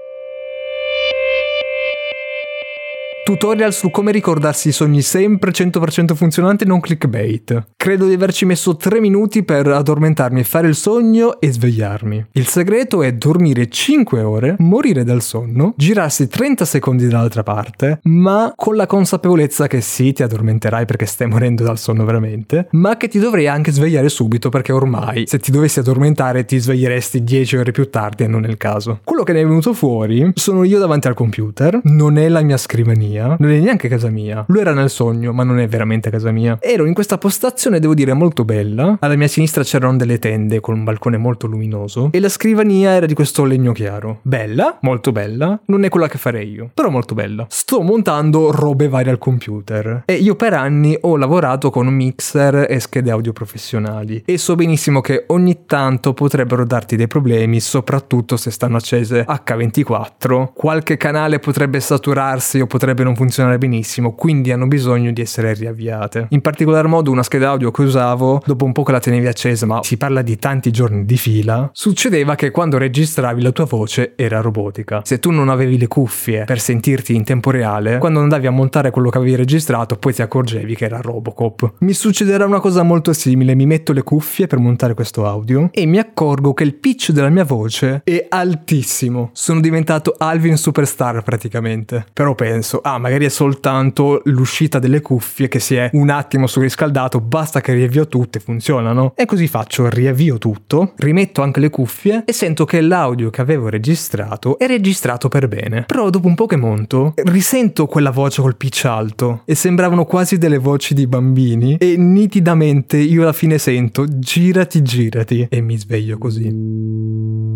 Tutorial 3.25 3.73
su 3.73 3.91
come 3.91 4.11
ricordarsi 4.11 4.71
i 4.71 4.73
sogni 4.73 5.01
sempre 5.01 5.53
100% 5.53 6.13
funzionanti 6.17 6.67
non 6.67 6.81
clickbait. 6.81 7.69
Credo 7.77 8.09
di 8.09 8.15
averci 8.15 8.45
messo 8.45 8.75
3 8.75 8.99
minuti 8.99 9.45
per 9.45 9.69
addormentarmi, 9.69 10.43
fare 10.43 10.67
il 10.67 10.75
sogno 10.75 11.39
e 11.39 11.53
svegliarmi. 11.53 12.27
Il 12.33 12.49
segreto 12.49 13.01
è 13.01 13.13
dormire 13.13 13.69
5 13.69 14.23
ore, 14.23 14.57
morire 14.59 15.05
dal 15.05 15.23
sonno, 15.23 15.73
girarsi 15.77 16.27
30 16.27 16.65
secondi 16.65 17.07
dall'altra 17.07 17.45
parte, 17.45 18.01
ma 18.05 18.53
con 18.57 18.75
la 18.75 18.87
consapevolezza 18.87 19.69
che 19.69 19.81
sì, 19.83 20.13
ti 20.13 20.25
addormenterai 20.25 20.85
perché 20.85 21.07
stai 21.07 21.29
morendo 21.29 21.63
dal 21.63 21.79
sonno 21.79 22.05
veramente, 22.05 22.67
ma 22.73 22.97
che 22.97 23.07
ti 23.07 23.21
dovrei 23.21 23.47
anche 23.47 23.71
svegliare 23.71 24.09
subito 24.09 24.49
perché 24.49 24.73
ormai 24.73 25.29
se 25.29 25.39
ti 25.39 25.53
dovessi 25.53 25.79
addormentare 25.79 26.45
ti 26.45 26.59
sveglieresti 26.59 27.23
10 27.23 27.57
ore 27.57 27.71
più 27.71 27.89
tardi 27.89 28.25
e 28.25 28.27
non 28.27 28.45
è 28.45 28.49
il 28.49 28.57
caso. 28.57 28.99
Quello 29.05 29.23
che 29.23 29.33
ne 29.33 29.43
è 29.43 29.47
venuto 29.47 29.75
fuori 29.75 30.33
sono 30.35 30.65
io 30.65 30.81
davanti 30.81 31.07
al 31.07 31.15
computer, 31.15 31.79
non 31.85 32.19
è 32.19 32.29
la 32.29 32.43
mia 32.43 32.57
scrivania 32.57 33.11
mia, 33.13 33.37
non 33.39 33.51
è 33.51 33.59
neanche 33.59 33.89
casa 33.89 34.09
mia. 34.09 34.45
Lui 34.49 34.61
era 34.61 34.73
nel 34.73 34.89
sogno, 34.89 35.33
ma 35.33 35.45
non 35.45 35.59
è 35.59 35.69
veramente 35.69 36.11
casa 36.11 36.31
mia. 36.31 36.59
Ero 36.61 36.87
in 36.87 36.95
questa 36.95 37.19
postazione, 37.19 37.79
devo 37.79 37.95
dire, 37.95 38.15
molto 38.15 38.45
bella. 38.45 38.97
Alla 39.01 39.17
mia 39.17 39.29
sinistra 39.29 39.63
c'erano 39.63 39.97
delle 39.97 40.19
tende 40.19 40.61
con 40.61 40.75
un 40.75 40.85
balcone 40.85 41.19
molto 41.19 41.47
luminoso 41.47 42.09
e 42.13 42.21
la 42.21 42.29
scrivania 42.29 42.91
era 42.93 43.07
di 43.07 43.15
questo 43.15 43.45
legno 43.45 43.73
chiaro. 43.73 44.21
Bella, 44.23 44.79
molto 44.81 45.13
bella, 45.13 45.61
non 45.67 45.85
è 45.85 45.89
quella 45.89 46.09
che 46.09 46.19
farei 46.19 46.51
io, 46.51 46.71
però 46.73 46.89
molto 46.89 47.15
bella. 47.15 47.47
Sto 47.49 47.83
montando 47.83 48.51
robe 48.51 48.89
varie 48.89 49.11
al 49.11 49.19
computer 49.19 50.03
e 50.07 50.15
io 50.15 50.35
per 50.37 50.55
anni 50.55 50.97
ho 51.01 51.17
lavorato 51.17 51.71
con 51.71 51.87
mixer 51.89 52.67
e 52.69 52.81
schede 52.81 53.11
audio 53.11 53.33
professionali 53.33 54.23
e 54.25 54.39
so 54.39 54.55
benissimo 54.55 55.01
che 55.01 55.25
ogni 55.29 55.65
tanto 55.67 56.15
potrebbero 56.15 56.65
darti 56.65 56.97
dei 56.97 57.07
problemi, 57.07 57.61
soprattutto 57.61 58.37
se 58.37 58.51
stanno 58.51 58.77
accese 58.77 59.25
H24. 59.29 60.53
Qualche 60.55 60.97
canale 60.97 61.39
potrebbe 61.39 61.81
saturarsi 61.81 62.61
o 62.61 62.67
potrebbe 62.67 63.02
potrebbe 63.03 63.05
non 63.05 63.17
funzionare 63.17 63.59
benissimo, 63.59 64.15
quindi 64.15 64.53
hanno 64.53 64.67
bisogno 64.67 65.13
di 65.13 65.21
essere 65.21 65.53
riavviate. 65.55 66.27
In 66.31 66.41
particolar 66.41 66.87
modo 66.87 67.11
una 67.11 67.23
scheda 67.23 67.51
audio 67.51 67.71
che 67.71 67.83
usavo, 67.83 68.41
dopo 68.45 68.65
un 68.65 68.73
po' 68.73 68.83
che 68.85 68.93
la 68.93 69.01
tenevi 69.01 69.27
accesa, 69.27 69.67
ma 69.67 69.83
si 69.83 69.97
parla 69.97 70.23
di 70.23 70.39
tanti 70.39 70.71
giorni 70.71 71.05
di 71.05 71.17
fila, 71.17 71.69
succedeva 71.73 72.35
che 72.35 72.51
quando 72.51 72.79
registravi 72.79 73.43
la 73.43 73.51
tua 73.51 73.65
voce 73.65 74.13
era 74.17 74.41
robotica. 74.41 75.03
Se 75.05 75.19
tu 75.19 75.31
non 75.31 75.49
avevi 75.49 75.79
le 75.79 75.89
cuffie 75.89 76.45
per 76.45 76.61
sentirti 76.61 77.15
in 77.15 77.25
tempo 77.25 77.51
reale, 77.51 77.99
quando 77.99 78.21
andavi 78.21 78.47
a 78.47 78.51
montare 78.51 78.91
quello 78.91 79.11
che 79.11 79.19
avevi 79.19 79.37
registrato, 79.37 79.97
poi 79.97 80.15
ti 80.15 80.23
accorgevi 80.23 80.75
che 80.75 80.85
era 80.85 81.01
Robocop. 81.01 81.75
Mi 81.79 81.93
succederà 81.93 82.47
una 82.47 82.61
cosa 82.61 82.83
molto 82.83 83.13
simile, 83.13 83.55
mi 83.55 83.67
metto 83.67 83.93
le 83.93 84.03
cuffie 84.03 84.47
per 84.47 84.59
montare 84.59 84.95
questo 84.95 85.27
audio 85.27 85.69
e 85.73 85.87
mi 85.87 85.99
accorgo 85.99 86.55
che 86.55 86.65
il 86.65 86.75
pitch 86.75 87.11
della 87.11 87.29
mia 87.29 87.45
voce 87.45 88.03
è 88.05 88.27
altissimo. 88.29 89.31
Sono 89.33 89.61
diventato 89.61 90.15
Alvin 90.17 90.57
Superstar 90.57 91.23
praticamente. 91.23 92.07
Però 92.13 92.35
penso, 92.35 92.81
ah, 92.83 92.92
ah 92.93 92.99
magari 92.99 93.25
è 93.25 93.31
soltanto 93.31 94.21
l'uscita 94.25 94.79
delle 94.79 95.01
cuffie 95.01 95.49
che 95.49 95.59
si 95.59 95.77
è 95.77 95.89
un 95.95 96.11
attimo 96.11 96.47
surriscaldato, 96.47 97.21
basta 97.21 97.61
che 97.61 97.73
riavvio 97.73 98.07
tutto 98.07 98.39
e 98.39 98.41
funzionano. 98.41 99.15
E 99.17 99.25
così 99.25 99.49
faccio, 99.49 99.89
riavvio 99.89 100.37
tutto, 100.39 100.93
rimetto 100.97 101.43
anche 101.43 101.61
le 101.61 101.71
cuffie 101.71 102.25
e 102.27 102.33
sento 102.33 102.65
che 102.65 102.81
l'audio 102.81 103.31
che 103.31 103.41
avevo 103.41 103.69
registrato 103.69 104.59
è 104.59 104.67
registrato 104.67 105.29
per 105.29 105.49
bene. 105.49 105.85
Però 105.87 106.11
dopo 106.11 106.27
un 106.27 106.35
po' 106.35 106.47
che 106.47 106.57
monto, 106.57 107.15
risento 107.25 107.87
quella 107.87 108.11
voce 108.11 108.43
col 108.43 108.57
pitch 108.57 108.85
alto 108.85 109.43
e 109.47 109.55
sembravano 109.55 110.05
quasi 110.05 110.37
delle 110.37 110.59
voci 110.59 110.93
di 110.95 111.07
bambini 111.07 111.77
e 111.79 111.97
nitidamente 111.97 112.99
io 112.99 113.23
alla 113.23 113.33
fine 113.33 113.59
sento 113.59 114.05
girati 114.07 114.83
girati 114.83 115.47
e 115.49 115.61
mi 115.61 115.79
sveglio 115.79 116.19
così. 116.19 117.52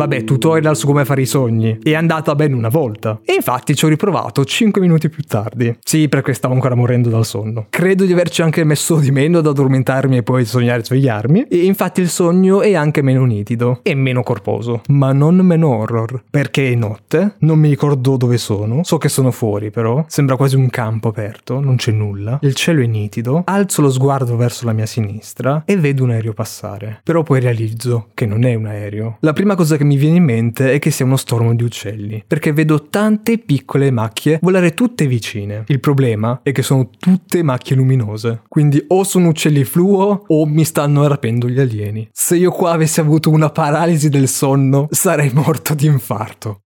Vabbè, 0.00 0.24
tutorial 0.24 0.74
su 0.78 0.86
come 0.86 1.04
fare 1.04 1.20
i 1.20 1.26
sogni. 1.26 1.78
È 1.82 1.92
andata 1.92 2.34
bene 2.34 2.54
una 2.54 2.70
volta. 2.70 3.20
E 3.22 3.34
infatti 3.34 3.74
ci 3.74 3.84
ho 3.84 3.88
riprovato 3.88 4.46
5 4.46 4.80
minuti 4.80 5.10
più 5.10 5.22
tardi. 5.24 5.76
Sì, 5.84 6.08
perché 6.08 6.32
stavo 6.32 6.54
ancora 6.54 6.74
morendo 6.74 7.10
dal 7.10 7.26
sonno. 7.26 7.66
Credo 7.68 8.06
di 8.06 8.12
averci 8.14 8.40
anche 8.40 8.64
messo 8.64 8.96
di 8.96 9.10
meno 9.10 9.40
ad 9.40 9.46
addormentarmi 9.46 10.16
e 10.16 10.22
poi 10.22 10.46
sognare 10.46 10.80
e 10.80 10.84
svegliarmi. 10.84 11.48
E 11.50 11.66
infatti 11.66 12.00
il 12.00 12.08
sogno 12.08 12.62
è 12.62 12.72
anche 12.72 13.02
meno 13.02 13.26
nitido 13.26 13.80
e 13.82 13.94
meno 13.94 14.22
corposo. 14.22 14.80
Ma 14.88 15.12
non 15.12 15.36
meno 15.36 15.68
horror. 15.68 16.22
Perché 16.30 16.72
è 16.72 16.74
notte, 16.74 17.34
non 17.40 17.58
mi 17.58 17.68
ricordo 17.68 18.16
dove 18.16 18.38
sono. 18.38 18.82
So 18.84 18.96
che 18.96 19.10
sono 19.10 19.30
fuori 19.30 19.70
però. 19.70 20.02
Sembra 20.08 20.36
quasi 20.36 20.56
un 20.56 20.70
campo 20.70 21.08
aperto, 21.08 21.60
non 21.60 21.76
c'è 21.76 21.92
nulla. 21.92 22.38
Il 22.40 22.54
cielo 22.54 22.80
è 22.80 22.86
nitido. 22.86 23.42
Alzo 23.44 23.82
lo 23.82 23.90
sguardo 23.90 24.34
verso 24.36 24.64
la 24.64 24.72
mia 24.72 24.86
sinistra 24.86 25.64
e 25.66 25.76
vedo 25.76 26.04
un 26.04 26.12
aereo 26.12 26.32
passare. 26.32 27.02
Però 27.04 27.22
poi 27.22 27.40
realizzo 27.40 28.08
che 28.14 28.24
non 28.24 28.44
è 28.44 28.54
un 28.54 28.64
aereo. 28.64 29.18
La 29.20 29.34
prima 29.34 29.54
cosa 29.54 29.76
che 29.76 29.88
mi 29.89 29.89
mi 29.90 29.96
viene 29.96 30.18
in 30.18 30.24
mente 30.24 30.72
è 30.72 30.78
che 30.78 30.92
sia 30.92 31.04
uno 31.04 31.16
stormo 31.16 31.52
di 31.52 31.64
uccelli, 31.64 32.22
perché 32.24 32.52
vedo 32.52 32.88
tante 32.90 33.38
piccole 33.38 33.90
macchie 33.90 34.38
volare 34.40 34.72
tutte 34.72 35.08
vicine. 35.08 35.64
Il 35.66 35.80
problema 35.80 36.38
è 36.44 36.52
che 36.52 36.62
sono 36.62 36.90
tutte 36.96 37.42
macchie 37.42 37.74
luminose, 37.74 38.42
quindi 38.46 38.84
o 38.86 39.02
sono 39.02 39.28
uccelli 39.30 39.64
fluo 39.64 40.22
o 40.28 40.46
mi 40.46 40.64
stanno 40.64 41.08
rapendo 41.08 41.48
gli 41.48 41.58
alieni. 41.58 42.08
Se 42.12 42.36
io 42.36 42.52
qua 42.52 42.70
avessi 42.70 43.00
avuto 43.00 43.30
una 43.30 43.50
paralisi 43.50 44.08
del 44.08 44.28
sonno, 44.28 44.86
sarei 44.90 45.32
morto 45.32 45.74
di 45.74 45.86
infarto. 45.86 46.60